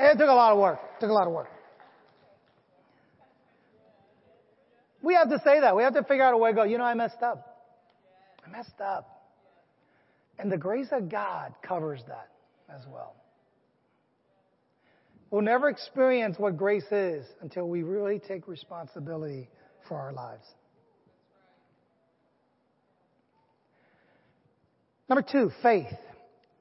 It 0.00 0.18
took 0.18 0.28
a 0.28 0.34
lot 0.34 0.52
of 0.52 0.58
work. 0.58 0.80
It 0.96 1.00
took 1.00 1.10
a 1.10 1.12
lot 1.12 1.26
of 1.26 1.32
work. 1.32 1.48
We 5.02 5.14
have 5.14 5.30
to 5.30 5.38
say 5.44 5.60
that. 5.60 5.76
We 5.76 5.82
have 5.82 5.94
to 5.94 6.02
figure 6.04 6.24
out 6.24 6.34
a 6.34 6.36
way 6.36 6.50
to 6.50 6.54
go, 6.54 6.62
you 6.64 6.78
know, 6.78 6.84
I 6.84 6.94
messed 6.94 7.22
up. 7.22 7.68
I 8.46 8.50
messed 8.50 8.80
up. 8.80 9.08
And 10.38 10.50
the 10.50 10.56
grace 10.56 10.88
of 10.90 11.08
God 11.08 11.54
covers 11.62 12.02
that 12.08 12.28
as 12.68 12.82
well. 12.88 13.14
We'll 15.32 15.40
never 15.40 15.70
experience 15.70 16.38
what 16.38 16.58
grace 16.58 16.84
is 16.90 17.24
until 17.40 17.66
we 17.66 17.82
really 17.82 18.18
take 18.18 18.46
responsibility 18.46 19.48
for 19.88 19.98
our 19.98 20.12
lives. 20.12 20.44
Number 25.08 25.22
two, 25.22 25.50
faith. 25.62 25.86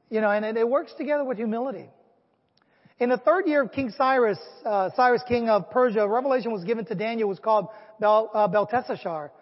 You 0.10 0.22
know, 0.22 0.32
and 0.32 0.58
it 0.58 0.68
works 0.68 0.94
together 0.98 1.26
with 1.26 1.38
humility. 1.38 1.90
In 3.00 3.10
the 3.10 3.18
third 3.18 3.46
year 3.46 3.64
of 3.64 3.74
King 3.74 3.94
Cyrus, 3.98 4.40
uh, 4.66 4.90
Cyrus, 4.96 5.22
king 5.28 5.50
of 5.50 5.70
Persia, 5.70 6.08
revelation 6.08 6.54
was 6.54 6.64
given 6.64 6.86
to 6.86 6.96
Daniel. 6.96 7.28
Was 7.28 7.40
called 7.40 7.68
Bel, 8.00 8.32
uh, 8.34 8.48
Belteshazzar. 8.48 9.34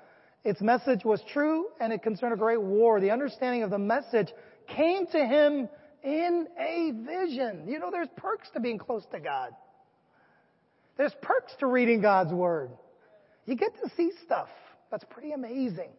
Its 0.44 0.60
message 0.60 1.06
was 1.06 1.22
true 1.32 1.68
and 1.80 1.94
it 1.94 2.02
concerned 2.02 2.34
a 2.34 2.38
great 2.38 2.62
war. 2.62 3.00
The 3.00 3.12
understanding 3.12 3.62
of 3.62 3.70
the 3.70 3.78
message 3.78 4.30
came 4.66 5.06
to 5.08 5.24
him 5.24 5.70
in 6.04 6.48
a 6.58 6.92
vision. 6.92 7.66
You 7.68 7.80
know, 7.80 7.92
there's 7.92 8.10
perks 8.16 8.50
to 8.54 8.60
being 8.60 8.78
close 8.78 9.04
to 9.12 9.20
God. 9.20 9.52
There's 10.98 11.14
perks 11.22 11.54
to 11.60 11.68
reading 11.68 12.02
God's 12.02 12.34
Word. 12.34 12.72
You 13.46 13.56
get 13.56 13.72
to 13.84 13.90
see 13.96 14.12
stuff. 14.26 14.50
That's 14.92 15.06
pretty 15.10 15.32
amazing. 15.32 15.90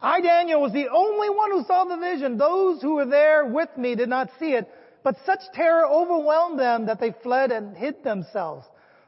I, 0.00 0.20
Daniel, 0.20 0.60
was 0.60 0.72
the 0.72 0.88
only 0.88 1.28
one 1.28 1.50
who 1.50 1.64
saw 1.64 1.84
the 1.84 1.96
vision. 1.96 2.38
Those 2.38 2.80
who 2.80 2.94
were 2.94 3.06
there 3.06 3.46
with 3.46 3.70
me 3.76 3.96
did 3.96 4.08
not 4.08 4.30
see 4.38 4.52
it, 4.52 4.68
but 5.02 5.16
such 5.26 5.40
terror 5.54 5.86
overwhelmed 5.86 6.58
them 6.58 6.86
that 6.86 7.00
they 7.00 7.14
fled 7.22 7.50
and 7.50 7.76
hid 7.76 8.04
themselves. 8.04 8.66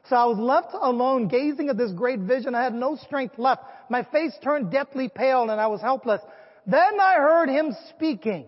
So 0.09 0.15
I 0.15 0.25
was 0.25 0.37
left 0.37 0.73
alone 0.73 1.27
gazing 1.27 1.69
at 1.69 1.77
this 1.77 1.91
great 1.91 2.19
vision. 2.19 2.55
I 2.55 2.63
had 2.63 2.73
no 2.73 2.95
strength 2.95 3.37
left. 3.37 3.63
My 3.89 4.03
face 4.03 4.33
turned 4.43 4.71
deathly 4.71 5.09
pale 5.09 5.49
and 5.49 5.61
I 5.61 5.67
was 5.67 5.79
helpless. 5.79 6.21
Then 6.65 6.99
I 6.99 7.15
heard 7.15 7.49
him 7.49 7.75
speaking. 7.89 8.47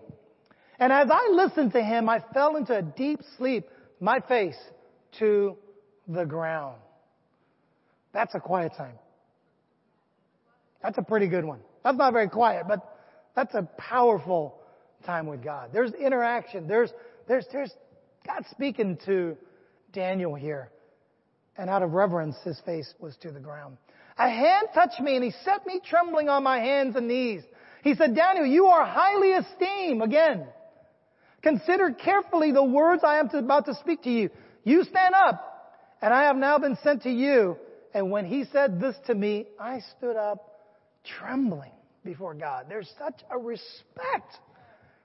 And 0.78 0.92
as 0.92 1.08
I 1.10 1.30
listened 1.32 1.72
to 1.72 1.82
him, 1.82 2.08
I 2.08 2.22
fell 2.32 2.56
into 2.56 2.76
a 2.76 2.82
deep 2.82 3.20
sleep, 3.36 3.66
my 4.00 4.20
face 4.20 4.56
to 5.18 5.56
the 6.08 6.24
ground. 6.24 6.76
That's 8.12 8.34
a 8.34 8.40
quiet 8.40 8.72
time. 8.76 8.98
That's 10.82 10.98
a 10.98 11.02
pretty 11.02 11.28
good 11.28 11.44
one. 11.44 11.60
That's 11.82 11.96
not 11.96 12.12
very 12.12 12.28
quiet, 12.28 12.66
but 12.68 12.80
that's 13.34 13.54
a 13.54 13.68
powerful 13.78 14.60
time 15.04 15.26
with 15.26 15.42
God. 15.42 15.70
There's 15.72 15.92
interaction. 15.94 16.68
There's, 16.68 16.92
there's, 17.26 17.46
there's 17.52 17.72
God 18.26 18.44
speaking 18.50 18.98
to 19.06 19.36
Daniel 19.92 20.34
here. 20.34 20.70
And 21.56 21.70
out 21.70 21.82
of 21.82 21.92
reverence, 21.92 22.36
his 22.44 22.60
face 22.66 22.92
was 22.98 23.16
to 23.22 23.30
the 23.30 23.40
ground. 23.40 23.76
A 24.18 24.28
hand 24.28 24.68
touched 24.74 25.00
me 25.00 25.16
and 25.16 25.24
he 25.24 25.32
set 25.44 25.66
me 25.66 25.80
trembling 25.84 26.28
on 26.28 26.42
my 26.42 26.58
hands 26.58 26.96
and 26.96 27.08
knees. 27.08 27.42
He 27.84 27.94
said, 27.94 28.16
Daniel, 28.16 28.46
you 28.46 28.64
are 28.68 28.86
highly 28.86 29.32
esteemed. 29.32 30.02
Again, 30.02 30.46
consider 31.42 31.90
carefully 31.92 32.50
the 32.50 32.64
words 32.64 33.02
I 33.06 33.18
am 33.18 33.28
about 33.28 33.66
to 33.66 33.74
speak 33.74 34.02
to 34.04 34.10
you. 34.10 34.30
You 34.64 34.84
stand 34.84 35.14
up 35.14 35.76
and 36.00 36.12
I 36.12 36.22
have 36.24 36.36
now 36.36 36.58
been 36.58 36.78
sent 36.82 37.02
to 37.02 37.10
you. 37.10 37.58
And 37.92 38.10
when 38.10 38.24
he 38.24 38.44
said 38.50 38.80
this 38.80 38.96
to 39.06 39.14
me, 39.14 39.46
I 39.60 39.80
stood 39.98 40.16
up 40.16 40.62
trembling 41.18 41.72
before 42.02 42.32
God. 42.32 42.66
There's 42.70 42.90
such 42.98 43.20
a 43.30 43.36
respect 43.36 44.34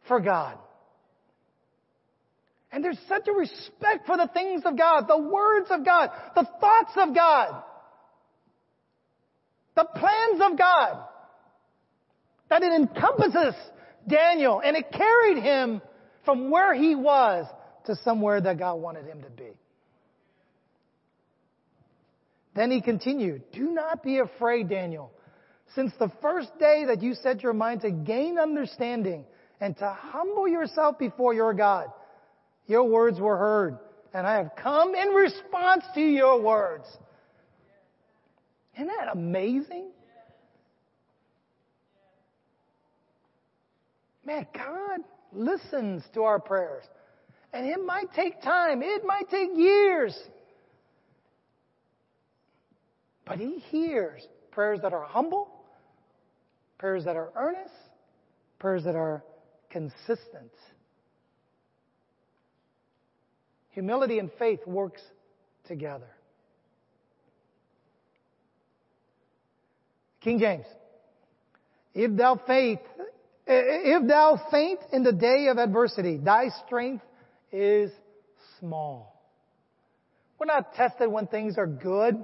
for 0.07 0.21
God. 0.21 0.57
And 2.71 2.81
there's 2.81 2.99
such 3.09 3.27
a 3.27 3.33
respect 3.33 4.05
for 4.05 4.15
the 4.15 4.29
things 4.33 4.61
of 4.63 4.77
God, 4.77 5.09
the 5.09 5.17
words 5.17 5.67
of 5.69 5.83
God, 5.83 6.11
the 6.33 6.47
thoughts 6.61 6.93
of 6.95 7.13
God, 7.13 7.61
the 9.75 9.83
plans 9.83 10.41
of 10.49 10.57
God, 10.57 11.08
that 12.49 12.63
it 12.63 12.73
encompasses 12.73 13.55
Daniel 14.07 14.61
and 14.63 14.75
it 14.75 14.91
carried 14.91 15.41
him 15.41 15.81
from 16.25 16.49
where 16.49 16.73
he 16.73 16.95
was 16.95 17.45
to 17.85 17.95
somewhere 18.03 18.41
that 18.41 18.57
God 18.57 18.75
wanted 18.75 19.05
him 19.05 19.21
to 19.23 19.29
be. 19.29 19.51
Then 22.55 22.71
he 22.71 22.81
continued, 22.81 23.43
Do 23.53 23.71
not 23.71 24.03
be 24.03 24.19
afraid, 24.19 24.69
Daniel. 24.69 25.11
Since 25.75 25.93
the 25.99 26.11
first 26.21 26.49
day 26.59 26.85
that 26.87 27.01
you 27.01 27.13
set 27.13 27.43
your 27.43 27.53
mind 27.53 27.81
to 27.81 27.91
gain 27.91 28.39
understanding 28.39 29.25
and 29.61 29.77
to 29.77 29.89
humble 29.89 30.47
yourself 30.47 30.97
before 30.97 31.33
your 31.33 31.53
God, 31.53 31.87
your 32.67 32.83
words 32.83 33.19
were 33.19 33.37
heard, 33.37 33.77
and 34.13 34.25
I 34.25 34.37
have 34.37 34.51
come 34.55 34.95
in 34.95 35.09
response 35.09 35.83
to 35.95 36.01
your 36.01 36.41
words. 36.41 36.85
Isn't 38.75 38.87
that 38.87 39.09
amazing? 39.13 39.91
Man, 44.29 44.45
God 44.53 44.99
listens 45.33 46.03
to 46.13 46.21
our 46.21 46.39
prayers. 46.39 46.83
And 47.51 47.65
it 47.65 47.83
might 47.83 48.13
take 48.13 48.43
time. 48.43 48.83
It 48.83 49.03
might 49.03 49.27
take 49.31 49.49
years. 49.55 50.15
But 53.25 53.39
He 53.39 53.57
hears 53.71 54.21
prayers 54.51 54.81
that 54.83 54.93
are 54.93 55.03
humble, 55.03 55.49
prayers 56.77 57.05
that 57.05 57.15
are 57.15 57.31
earnest, 57.35 57.73
prayers 58.59 58.83
that 58.83 58.95
are 58.95 59.23
consistent. 59.71 60.51
Humility 63.71 64.19
and 64.19 64.29
faith 64.37 64.59
works 64.67 65.01
together. 65.67 66.09
King 70.21 70.37
James. 70.37 70.65
If 71.95 72.15
thou 72.15 72.39
faith, 72.45 72.79
if 73.49 74.07
thou 74.07 74.39
faint 74.51 74.79
in 74.93 75.03
the 75.03 75.11
day 75.11 75.47
of 75.47 75.57
adversity, 75.57 76.17
thy 76.17 76.49
strength 76.65 77.03
is 77.51 77.91
small. 78.59 79.19
We're 80.39 80.45
not 80.45 80.75
tested 80.75 81.11
when 81.11 81.27
things 81.27 81.57
are 81.57 81.67
good. 81.67 82.15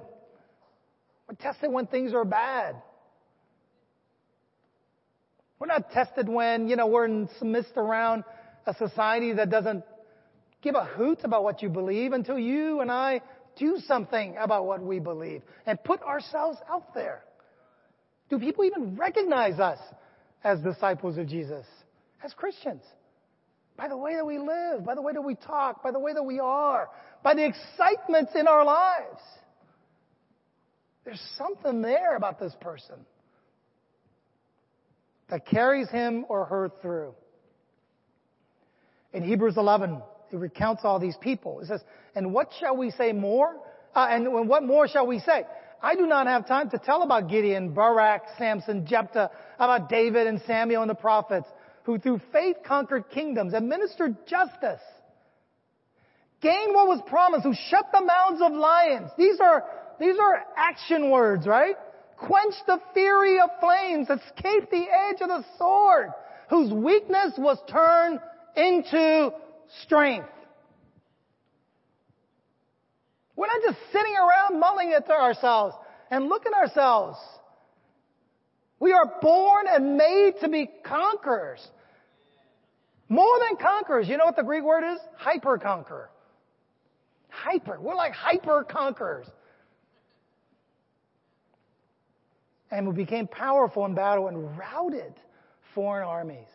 We're 1.28 1.36
tested 1.40 1.72
when 1.72 1.88
things 1.88 2.14
are 2.14 2.26
bad. 2.26 2.76
We're 5.60 5.68
not 5.68 5.92
tested 5.92 6.30
when, 6.30 6.68
you 6.68 6.76
know, 6.76 6.88
we're 6.88 7.28
some 7.40 7.56
around 7.76 8.24
a 8.68 8.76
society 8.76 9.34
that 9.34 9.50
doesn't 9.50 9.84
give 10.62 10.76
a 10.76 10.86
hoot 10.86 11.20
about 11.24 11.44
what 11.44 11.62
you 11.62 11.70
believe 11.70 12.14
until 12.14 12.38
you 12.38 12.82
and 12.82 12.92
I 12.92 13.22
do 13.58 13.78
something 13.88 14.36
about 14.40 14.66
what 14.66 14.82
we 14.82 15.00
believe 15.00 15.42
and 15.66 15.82
put 15.84 16.02
ourselves 16.04 16.58
out 16.70 16.94
there. 16.94 17.24
Do 18.30 18.38
people 18.38 18.64
even 18.66 18.96
recognize 18.96 19.60
us 19.60 19.80
as 20.46 20.60
disciples 20.62 21.18
of 21.18 21.28
Jesus, 21.28 21.66
as 22.24 22.32
Christians? 22.34 22.84
By 23.76 23.90
the 23.90 23.98
way 23.98 24.16
that 24.16 24.26
we 24.26 24.38
live, 24.38 24.86
by 24.86 24.96
the 24.96 25.02
way 25.02 25.12
that 25.12 25.22
we 25.22 25.36
talk, 25.36 25.84
by 25.84 25.92
the 25.92 26.00
way 26.00 26.14
that 26.14 26.24
we 26.24 26.40
are, 26.40 26.88
by 27.24 27.34
the 27.34 27.46
excitements 27.46 28.32
in 28.36 28.48
our 28.48 28.64
lives. 28.64 29.22
There's 31.04 31.22
something 31.38 31.82
there 31.82 32.16
about 32.16 32.40
this 32.40 32.56
person 32.62 32.96
that 35.30 35.46
carries 35.46 35.90
him 35.90 36.26
or 36.30 36.46
her 36.46 36.72
through. 36.82 37.16
In 39.14 39.24
Hebrews 39.24 39.58
11, 39.58 40.02
it 40.32 40.38
recounts 40.38 40.82
all 40.84 41.00
these 41.00 41.18
people. 41.20 41.60
It 41.62 41.68
says, 41.68 41.82
and 42.16 42.34
what 42.34 42.50
shall 42.60 42.78
we 42.78 42.92
say 42.92 43.12
more? 43.12 43.56
Uh, 43.94 44.08
and 44.10 44.48
what 44.48 44.64
more 44.64 44.88
shall 44.88 45.08
we 45.08 45.20
say? 45.20 45.44
I 45.82 45.96
do 45.96 46.08
not 46.08 46.28
have 46.28 46.48
time 46.48 46.70
to 46.72 46.78
tell 46.78 47.04
about 47.04 47.30
Gideon, 47.30 47.74
Barak, 47.74 48.24
Samson, 48.38 48.86
Jephthah, 48.86 49.30
about 49.56 49.90
David 49.90 50.28
and 50.28 50.42
Samuel 50.48 50.82
and 50.82 50.90
the 50.90 50.96
prophets, 50.96 51.48
who 51.84 52.00
through 52.00 52.22
faith 52.32 52.58
conquered 52.66 53.10
kingdoms, 53.10 53.54
administered 53.54 54.26
justice, 54.28 54.82
gained 56.42 56.74
what 56.74 56.88
was 56.88 57.02
promised, 57.08 57.44
who 57.44 57.54
shut 57.70 57.86
the 57.92 58.02
mouths 58.02 58.42
of 58.42 58.54
lions. 58.54 59.12
These 59.18 59.40
are, 59.40 59.64
these 60.00 60.18
are 60.20 60.44
action 60.58 61.12
words, 61.12 61.46
right? 61.46 61.76
Quenched 62.18 62.64
the 62.66 62.80
fury 62.94 63.40
of 63.40 63.50
flames, 63.60 64.10
escaped 64.10 64.72
the 64.72 64.86
edge 64.90 65.22
of 65.22 65.28
the 65.28 65.44
sword, 65.58 66.10
whose 66.50 66.72
weakness 66.72 67.34
was 67.38 67.58
turned 67.68 68.20
into 68.56 69.32
strength. 69.84 70.30
We're 73.36 73.48
not 73.48 73.62
just 73.64 73.78
sitting 73.92 74.16
around 74.16 74.60
mulling 74.60 74.92
it 74.92 75.06
to 75.08 75.14
ourselves 75.14 75.76
and 76.10 76.30
looking 76.30 76.52
at 76.56 76.70
ourselves. 76.70 77.18
We 78.80 78.94
are 78.94 79.12
born 79.22 79.66
and 79.70 79.98
made 79.98 80.34
to 80.42 80.50
be 80.50 80.70
conquerors. 80.84 81.66
More 83.10 83.40
than 83.48 83.58
conquerors. 83.58 84.08
You 84.08 84.18
know 84.18 84.26
what 84.26 84.36
the 84.36 84.44
Greek 84.44 84.64
word 84.64 84.84
is? 84.94 85.00
Hyper 85.18 85.58
conqueror. 85.58 86.10
Hyper. 87.30 87.80
We're 87.80 87.96
like 87.96 88.14
hyper 88.14 88.64
conquerors. 88.64 89.28
And 92.72 92.88
we 92.88 92.94
became 92.94 93.28
powerful 93.28 93.86
in 93.86 93.94
battle 93.96 94.28
and 94.28 94.58
routed 94.58 95.14
foreign 95.74 96.08
armies. 96.08 96.48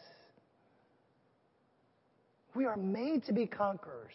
We 2.54 2.64
are 2.64 2.76
made 2.76 3.24
to 3.26 3.32
be 3.32 3.46
conquerors. 3.46 4.14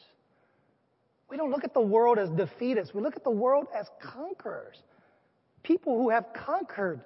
We 1.29 1.37
don't 1.37 1.51
look 1.51 1.63
at 1.63 1.73
the 1.73 1.81
world 1.81 2.19
as 2.19 2.29
defeatists. 2.29 2.93
We 2.93 3.01
look 3.01 3.15
at 3.15 3.23
the 3.23 3.31
world 3.31 3.67
as 3.77 3.87
conquerors. 4.01 4.77
People 5.63 5.97
who 5.97 6.09
have 6.09 6.25
conquered 6.45 7.01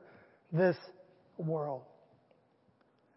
this 0.51 0.75
world. 1.37 1.83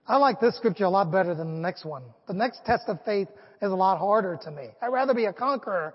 I 0.06 0.16
like 0.16 0.40
this 0.40 0.56
scripture 0.56 0.84
a 0.84 0.90
lot 0.90 1.10
better 1.10 1.34
than 1.34 1.54
the 1.54 1.60
next 1.60 1.84
one. 1.84 2.02
The 2.26 2.34
next 2.34 2.64
test 2.64 2.84
of 2.88 2.98
faith 3.04 3.28
is 3.60 3.70
a 3.70 3.74
lot 3.74 3.98
harder 3.98 4.38
to 4.44 4.50
me. 4.50 4.68
I'd 4.80 4.88
rather 4.88 5.14
be 5.14 5.26
a 5.26 5.32
conqueror 5.32 5.94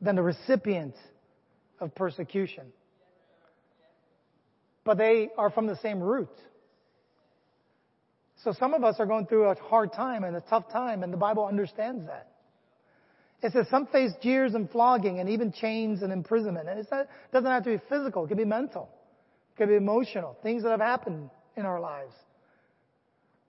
than 0.00 0.16
the 0.16 0.22
recipient 0.22 0.94
of 1.80 1.94
persecution. 1.94 2.66
But 4.84 4.98
they 4.98 5.30
are 5.36 5.50
from 5.50 5.66
the 5.66 5.76
same 5.76 6.00
root. 6.00 6.30
So 8.42 8.52
some 8.52 8.74
of 8.74 8.82
us 8.82 8.96
are 8.98 9.06
going 9.06 9.26
through 9.26 9.48
a 9.48 9.54
hard 9.54 9.92
time 9.92 10.24
and 10.24 10.36
a 10.36 10.40
tough 10.40 10.70
time, 10.72 11.04
and 11.04 11.12
the 11.12 11.16
Bible 11.16 11.46
understands 11.46 12.06
that. 12.06 12.31
It 13.42 13.52
says 13.52 13.66
some 13.68 13.86
face 13.86 14.12
jeers 14.22 14.54
and 14.54 14.70
flogging 14.70 15.18
and 15.18 15.28
even 15.28 15.52
chains 15.52 16.02
and 16.02 16.12
imprisonment. 16.12 16.68
And 16.68 16.78
it 16.78 16.88
doesn't 17.32 17.50
have 17.50 17.64
to 17.64 17.70
be 17.70 17.82
physical. 17.88 18.24
It 18.24 18.28
can 18.28 18.36
be 18.36 18.44
mental. 18.44 18.88
It 19.54 19.58
can 19.58 19.68
be 19.68 19.74
emotional. 19.74 20.38
Things 20.42 20.62
that 20.62 20.70
have 20.70 20.80
happened 20.80 21.28
in 21.56 21.66
our 21.66 21.80
lives. 21.80 22.14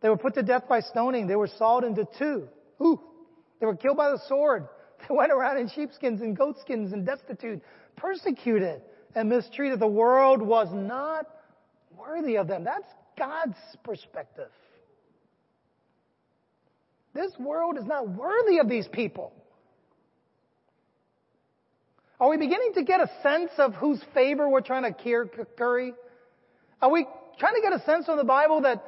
They 0.01 0.09
were 0.09 0.17
put 0.17 0.33
to 0.33 0.43
death 0.43 0.63
by 0.67 0.79
stoning. 0.81 1.27
They 1.27 1.35
were 1.35 1.47
sawed 1.47 1.83
into 1.83 2.07
two. 2.17 2.47
Ooh. 2.81 2.99
They 3.59 3.67
were 3.67 3.75
killed 3.75 3.97
by 3.97 4.11
the 4.11 4.19
sword. 4.27 4.67
They 5.09 5.13
went 5.13 5.33
around 5.33 5.57
in 5.57 5.67
sheepskins 5.67 6.21
and 6.21 6.33
goatskins 6.33 6.93
and 6.93 7.05
destitute, 7.05 7.61
persecuted 7.97 8.81
and 9.15 9.27
mistreated. 9.27 9.81
The 9.81 9.85
world 9.87 10.41
was 10.41 10.69
not 10.71 11.27
worthy 11.97 12.37
of 12.37 12.47
them. 12.47 12.63
That's 12.63 12.87
God's 13.17 13.57
perspective. 13.83 14.47
This 17.13 17.33
world 17.37 17.77
is 17.77 17.83
not 17.83 18.07
worthy 18.07 18.59
of 18.59 18.69
these 18.69 18.87
people. 18.87 19.33
Are 22.23 22.29
we 22.29 22.37
beginning 22.37 22.71
to 22.75 22.83
get 22.85 23.01
a 23.01 23.09
sense 23.21 23.51
of 23.57 23.73
whose 23.73 24.01
favor 24.13 24.47
we're 24.47 24.61
trying 24.61 24.83
to 24.83 25.27
curry? 25.57 25.93
Are 26.81 26.89
we 26.89 27.05
trying 27.37 27.55
to 27.55 27.61
get 27.61 27.73
a 27.73 27.83
sense 27.83 28.05
from 28.05 28.15
the 28.15 28.23
Bible 28.23 28.61
that 28.61 28.81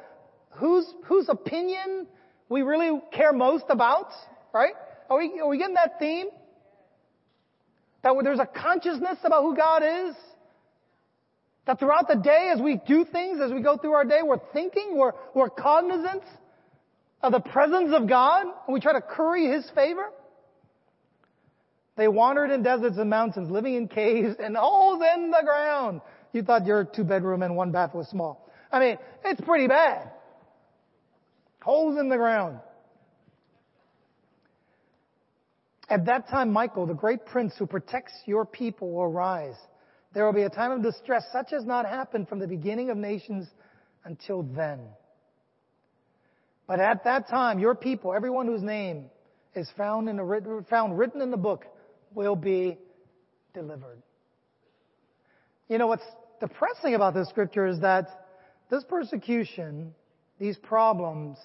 whose, 0.52 0.86
whose 1.04 1.28
opinion 1.28 2.06
we 2.48 2.62
really 2.62 2.98
care 3.12 3.34
most 3.34 3.66
about? 3.68 4.06
Right? 4.54 4.72
Are 5.10 5.18
we, 5.18 5.38
are 5.38 5.48
we 5.48 5.58
getting 5.58 5.74
that 5.74 5.98
theme? 5.98 6.28
That 8.02 8.14
there's 8.22 8.38
a 8.38 8.46
consciousness 8.46 9.18
about 9.22 9.42
who 9.42 9.54
God 9.54 9.82
is? 9.82 10.16
That 11.66 11.78
throughout 11.78 12.08
the 12.08 12.16
day, 12.16 12.52
as 12.54 12.62
we 12.62 12.80
do 12.88 13.04
things, 13.04 13.38
as 13.44 13.52
we 13.52 13.60
go 13.60 13.76
through 13.76 13.92
our 13.92 14.06
day, 14.06 14.20
we're 14.24 14.40
thinking, 14.54 14.96
we're, 14.96 15.12
we're 15.34 15.50
cognizant 15.50 16.22
of 17.20 17.32
the 17.32 17.40
presence 17.40 17.92
of 17.94 18.08
God, 18.08 18.46
and 18.66 18.72
we 18.72 18.80
try 18.80 18.94
to 18.94 19.02
curry 19.02 19.52
His 19.52 19.68
favor? 19.74 20.06
They 21.96 22.08
wandered 22.08 22.50
in 22.50 22.62
deserts 22.62 22.98
and 22.98 23.08
mountains, 23.08 23.50
living 23.50 23.74
in 23.74 23.88
caves 23.88 24.36
and 24.38 24.56
holes 24.56 25.02
in 25.14 25.30
the 25.30 25.42
ground. 25.42 26.02
You 26.32 26.42
thought 26.42 26.66
your 26.66 26.84
two 26.84 27.04
bedroom 27.04 27.42
and 27.42 27.56
one 27.56 27.72
bath 27.72 27.94
was 27.94 28.06
small. 28.08 28.50
I 28.70 28.80
mean, 28.80 28.98
it's 29.24 29.40
pretty 29.40 29.66
bad. 29.66 30.10
Holes 31.62 31.98
in 31.98 32.08
the 32.08 32.16
ground. 32.16 32.60
At 35.88 36.06
that 36.06 36.28
time, 36.28 36.52
Michael, 36.52 36.86
the 36.86 36.94
great 36.94 37.24
prince 37.26 37.54
who 37.58 37.66
protects 37.66 38.12
your 38.26 38.44
people, 38.44 38.92
will 38.92 39.08
rise. 39.08 39.56
There 40.12 40.26
will 40.26 40.32
be 40.32 40.42
a 40.42 40.50
time 40.50 40.72
of 40.72 40.82
distress 40.82 41.24
such 41.32 41.52
as 41.52 41.64
not 41.64 41.86
happened 41.86 42.28
from 42.28 42.40
the 42.40 42.46
beginning 42.46 42.90
of 42.90 42.96
nations 42.96 43.46
until 44.04 44.42
then. 44.42 44.80
But 46.66 46.80
at 46.80 47.04
that 47.04 47.28
time, 47.28 47.58
your 47.60 47.74
people, 47.74 48.12
everyone 48.12 48.46
whose 48.46 48.62
name 48.62 49.06
is 49.54 49.68
found, 49.76 50.08
in 50.08 50.16
the, 50.16 50.64
found 50.68 50.98
written 50.98 51.22
in 51.22 51.30
the 51.30 51.36
book, 51.36 51.64
will 52.16 52.34
be 52.34 52.78
delivered. 53.54 54.02
You 55.68 55.78
know, 55.78 55.86
what's 55.86 56.06
depressing 56.40 56.94
about 56.94 57.14
this 57.14 57.28
scripture 57.28 57.66
is 57.66 57.80
that 57.80 58.08
this 58.70 58.82
persecution, 58.84 59.94
these 60.40 60.56
problems, 60.56 61.36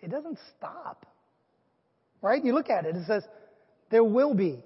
it 0.00 0.10
doesn't 0.10 0.38
stop. 0.58 1.06
Right? 2.20 2.44
You 2.44 2.52
look 2.52 2.68
at 2.68 2.84
it, 2.84 2.96
it 2.96 3.06
says, 3.06 3.22
there 3.90 4.04
will 4.04 4.34
be 4.34 4.62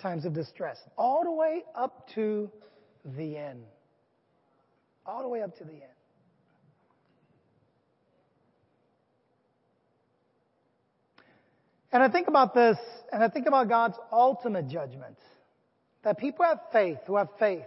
times 0.00 0.24
of 0.24 0.32
distress, 0.32 0.78
all 0.96 1.24
the 1.24 1.32
way 1.32 1.64
up 1.74 2.08
to 2.14 2.50
the 3.04 3.36
end. 3.36 3.64
All 5.04 5.22
the 5.22 5.28
way 5.28 5.42
up 5.42 5.56
to 5.58 5.64
the 5.64 5.72
end. 5.72 5.95
And 11.96 12.02
I 12.02 12.10
think 12.10 12.28
about 12.28 12.52
this, 12.52 12.76
and 13.10 13.24
I 13.24 13.28
think 13.28 13.46
about 13.46 13.70
God's 13.70 13.96
ultimate 14.12 14.68
judgment. 14.68 15.16
That 16.04 16.18
people 16.18 16.44
have 16.44 16.58
faith, 16.70 16.98
who 17.06 17.16
have 17.16 17.28
faith. 17.38 17.64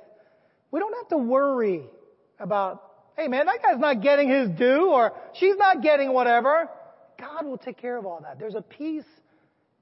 We 0.69 0.79
don't 0.79 0.93
have 0.97 1.07
to 1.07 1.17
worry 1.17 1.81
about, 2.39 2.83
hey 3.17 3.27
man, 3.27 3.47
that 3.47 3.59
guy's 3.63 3.79
not 3.79 4.03
getting 4.03 4.29
his 4.29 4.49
due, 4.51 4.91
or 4.91 5.13
she's 5.33 5.55
not 5.57 5.81
getting 5.81 6.13
whatever. 6.13 6.69
God 7.19 7.47
will 7.47 7.57
take 7.57 7.77
care 7.77 7.97
of 7.97 8.05
all 8.05 8.19
that. 8.21 8.37
There's 8.37 8.53
a 8.53 8.61
peace 8.61 9.09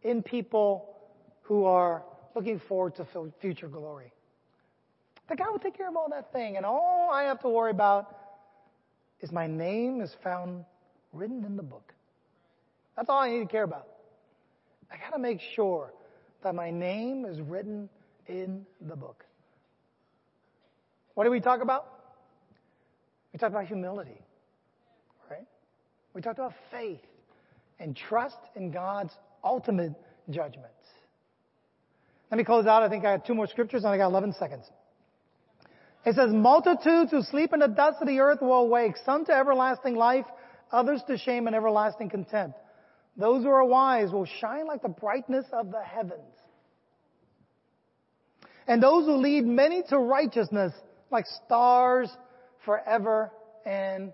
in 0.01 0.23
people 0.23 0.95
who 1.41 1.65
are 1.65 2.03
looking 2.33 2.61
forward 2.69 2.95
to 2.95 3.07
future 3.41 3.67
glory. 3.67 4.13
That 5.27 5.39
God 5.39 5.51
will 5.51 5.59
take 5.59 5.75
care 5.75 5.89
of 5.89 5.97
all 5.97 6.07
that 6.11 6.31
thing, 6.31 6.55
and 6.55 6.65
all 6.65 7.09
I 7.11 7.23
have 7.23 7.41
to 7.41 7.49
worry 7.49 7.71
about 7.71 8.15
is 9.19 9.29
my 9.29 9.47
name 9.47 9.99
is 9.99 10.15
found 10.23 10.63
written 11.11 11.43
in 11.43 11.57
the 11.57 11.63
book. 11.63 11.93
That's 12.95 13.09
all 13.09 13.19
I 13.19 13.29
need 13.29 13.39
to 13.39 13.45
care 13.47 13.63
about. 13.63 13.87
I 14.91 14.97
got 14.97 15.15
to 15.15 15.19
make 15.19 15.39
sure 15.55 15.93
that 16.43 16.55
my 16.55 16.71
name 16.71 17.25
is 17.25 17.39
written 17.41 17.89
in 18.27 18.65
the 18.81 18.95
book. 18.95 19.25
What 21.13 21.23
did 21.23 21.31
we 21.31 21.39
talk 21.39 21.61
about? 21.61 21.85
We 23.33 23.39
talked 23.39 23.53
about 23.53 23.65
humility, 23.65 24.21
right? 25.29 25.45
We 26.13 26.21
talked 26.21 26.39
about 26.39 26.53
faith 26.71 27.01
and 27.79 27.95
trust 27.95 28.37
in 28.55 28.71
God's 28.71 29.13
ultimate 29.43 29.93
judgment. 30.29 30.67
Let 32.31 32.37
me 32.37 32.43
close 32.43 32.65
out. 32.65 32.83
I 32.83 32.89
think 32.89 33.05
I 33.05 33.11
have 33.11 33.25
two 33.25 33.33
more 33.33 33.47
scriptures 33.47 33.83
and 33.83 33.93
I 33.93 33.97
got 33.97 34.07
11 34.07 34.33
seconds. 34.33 34.65
It 36.05 36.15
says, 36.15 36.31
multitudes 36.31 37.11
who 37.11 37.21
sleep 37.23 37.53
in 37.53 37.59
the 37.59 37.67
dust 37.67 37.97
of 38.01 38.07
the 38.07 38.19
earth 38.19 38.41
will 38.41 38.53
awake, 38.53 38.93
some 39.05 39.25
to 39.25 39.33
everlasting 39.33 39.95
life, 39.95 40.25
others 40.71 41.01
to 41.07 41.17
shame 41.17 41.47
and 41.47 41.55
everlasting 41.55 42.09
contempt. 42.09 42.57
Those 43.17 43.43
who 43.43 43.49
are 43.49 43.65
wise 43.65 44.11
will 44.11 44.27
shine 44.39 44.67
like 44.67 44.81
the 44.81 44.89
brightness 44.89 45.45
of 45.51 45.71
the 45.71 45.81
heavens. 45.81 46.21
And 48.67 48.83
those 48.83 49.05
who 49.05 49.15
lead 49.15 49.45
many 49.45 49.81
to 49.89 49.97
righteousness 49.97 50.73
like 51.09 51.25
stars 51.45 52.09
forever 52.65 53.31
and 53.65 54.11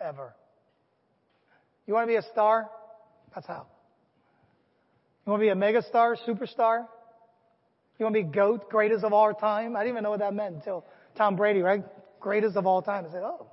ever. 0.00 0.34
You 1.86 1.94
want 1.94 2.04
to 2.04 2.08
be 2.08 2.16
a 2.16 2.22
star? 2.32 2.70
That's 3.34 3.46
how. 3.46 3.66
You 5.26 5.32
want 5.32 5.42
to 5.42 5.44
be 5.44 5.50
a 5.50 5.54
megastar, 5.54 6.16
superstar? 6.26 6.86
You 7.98 8.04
want 8.04 8.14
to 8.14 8.22
be 8.22 8.28
GOAT, 8.28 8.70
greatest 8.70 9.04
of 9.04 9.12
all 9.12 9.34
time? 9.34 9.76
I 9.76 9.80
didn't 9.80 9.94
even 9.94 10.04
know 10.04 10.10
what 10.10 10.20
that 10.20 10.32
meant 10.32 10.54
until 10.54 10.84
Tom 11.16 11.36
Brady, 11.36 11.60
right? 11.60 11.82
Greatest 12.20 12.56
of 12.56 12.66
all 12.66 12.80
time. 12.80 13.04
I 13.06 13.12
said, 13.12 13.22
oh, 13.24 13.46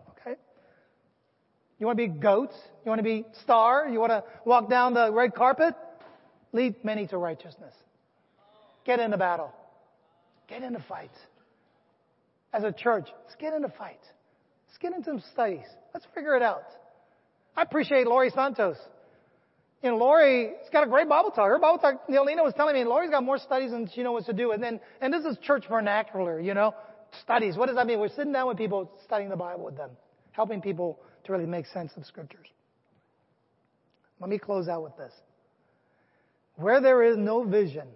you 1.80 1.86
want 1.86 1.98
to 1.98 2.08
be 2.08 2.14
goats? 2.14 2.56
You 2.86 2.90
want 2.90 3.00
to 3.00 3.04
be 3.04 3.26
star? 3.44 3.88
You 3.90 4.00
want 4.00 4.12
to 4.12 4.24
walk 4.46 4.70
down 4.70 4.94
the 4.94 5.12
red 5.12 5.36
carpet? 5.36 5.76
Lead 6.54 6.84
many 6.84 7.08
to 7.08 7.18
righteousness. 7.18 7.74
Get 8.86 9.00
in 9.00 9.12
the 9.12 9.18
battle. 9.18 9.52
Get 10.48 10.64
in 10.64 10.74
the 10.74 10.84
fight. 10.88 11.12
As 12.54 12.64
a 12.64 12.72
church, 12.72 13.08
let's 13.24 13.36
get 13.36 13.54
in 13.54 13.62
the 13.62 13.72
fight. 13.78 14.00
Let's 14.68 14.78
get 14.80 14.94
into 14.94 15.06
some 15.06 15.24
studies. 15.34 15.66
Let's 15.94 16.06
figure 16.14 16.36
it 16.36 16.42
out. 16.42 16.64
I 17.58 17.64
appreciate 17.64 18.08
Lori 18.08 18.30
Santos. 18.30 18.78
You 19.84 19.92
know, 19.92 19.98
Lori's 19.98 20.70
got 20.72 20.86
a 20.86 20.90
great 20.90 21.10
Bible 21.10 21.32
talk. 21.32 21.48
Her 21.48 21.60
Bible 21.60 21.80
talk, 21.80 22.08
Neolina 22.08 22.44
was 22.44 22.54
telling 22.56 22.76
me, 22.76 22.86
Lori's 22.86 23.12
got 23.12 23.24
more 23.24 23.38
studies 23.38 23.72
than 23.72 23.90
she 23.94 24.04
knows 24.04 24.14
what 24.14 24.26
to 24.26 24.34
do. 24.34 24.52
And 24.52 24.64
then, 24.64 24.80
and 25.02 25.14
this 25.14 25.26
is 25.26 25.38
church 25.44 25.66
vernacular, 25.70 26.40
you 26.40 26.54
know, 26.54 26.74
studies. 27.22 27.58
What 27.58 27.68
does 27.68 27.76
that 27.76 27.86
mean? 27.86 28.00
We're 28.00 28.10
sitting 28.10 28.32
down 28.32 28.48
with 28.48 28.58
people, 28.58 28.92
studying 29.04 29.30
the 29.30 29.36
Bible 29.36 29.66
with 29.66 29.78
them, 29.78 29.92
helping 30.32 30.62
people 30.62 31.00
to 31.26 31.32
really 31.32 31.46
make 31.46 31.66
sense 31.68 31.92
of 31.98 32.06
scriptures. 32.06 32.48
Let 34.20 34.30
me 34.30 34.38
close 34.38 34.68
out 34.68 34.84
with 34.84 34.96
this. 34.98 35.14
Where 36.56 36.80
there 36.80 37.04
is 37.04 37.18
no 37.18 37.44
vision, 37.44 37.88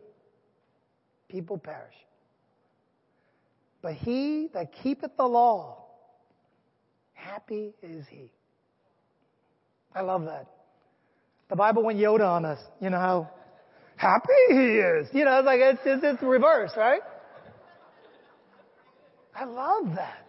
people 1.30 1.58
perish. 1.58 1.96
But 3.82 3.94
he 3.94 4.50
that 4.54 4.74
keepeth 4.84 5.16
the 5.16 5.26
law, 5.26 5.86
happy 7.14 7.74
is 7.82 8.06
he. 8.10 8.32
I 9.96 10.02
love 10.02 10.26
that. 10.26 10.48
The 11.50 11.56
Bible 11.56 11.84
went 11.84 12.00
Yoda 12.00 12.28
on 12.28 12.46
us. 12.46 12.60
You 12.82 12.90
know 12.90 13.00
how 13.00 13.30
happy 13.96 14.28
he 14.50 14.78
is. 14.80 15.08
You 15.14 15.26
know, 15.26 15.40
it's 15.40 15.46
like 15.46 15.62
it's, 15.62 15.82
it's, 15.86 16.04
it's 16.04 16.22
reverse, 16.22 16.72
right? 16.76 17.02
I 19.34 19.46
love 19.46 19.96
that. 19.96 20.26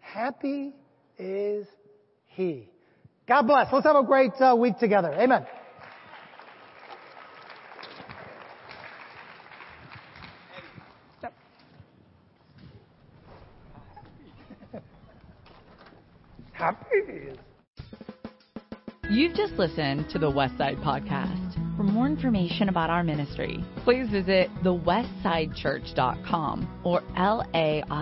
Happy 0.00 0.72
is 1.18 1.66
He. 2.26 2.68
God 3.26 3.42
bless. 3.42 3.72
Let's 3.72 3.86
have 3.86 3.96
a 3.96 4.04
great 4.04 4.32
uh, 4.40 4.56
week 4.58 4.78
together. 4.78 5.12
Amen. 5.12 5.46
Happy. 16.52 16.86
You've 19.10 19.34
just 19.34 19.54
listened 19.54 20.10
to 20.10 20.18
the 20.18 20.30
Westside 20.30 20.82
Podcast. 20.82 21.54
For 21.76 21.82
more 21.84 22.06
information 22.06 22.68
about 22.68 22.90
our 22.90 23.02
ministry, 23.04 23.64
please 23.84 24.10
visit 24.10 24.50
thewestsidechurch.com 24.64 26.80
or 26.84 27.00
laicc.net. 27.16 27.98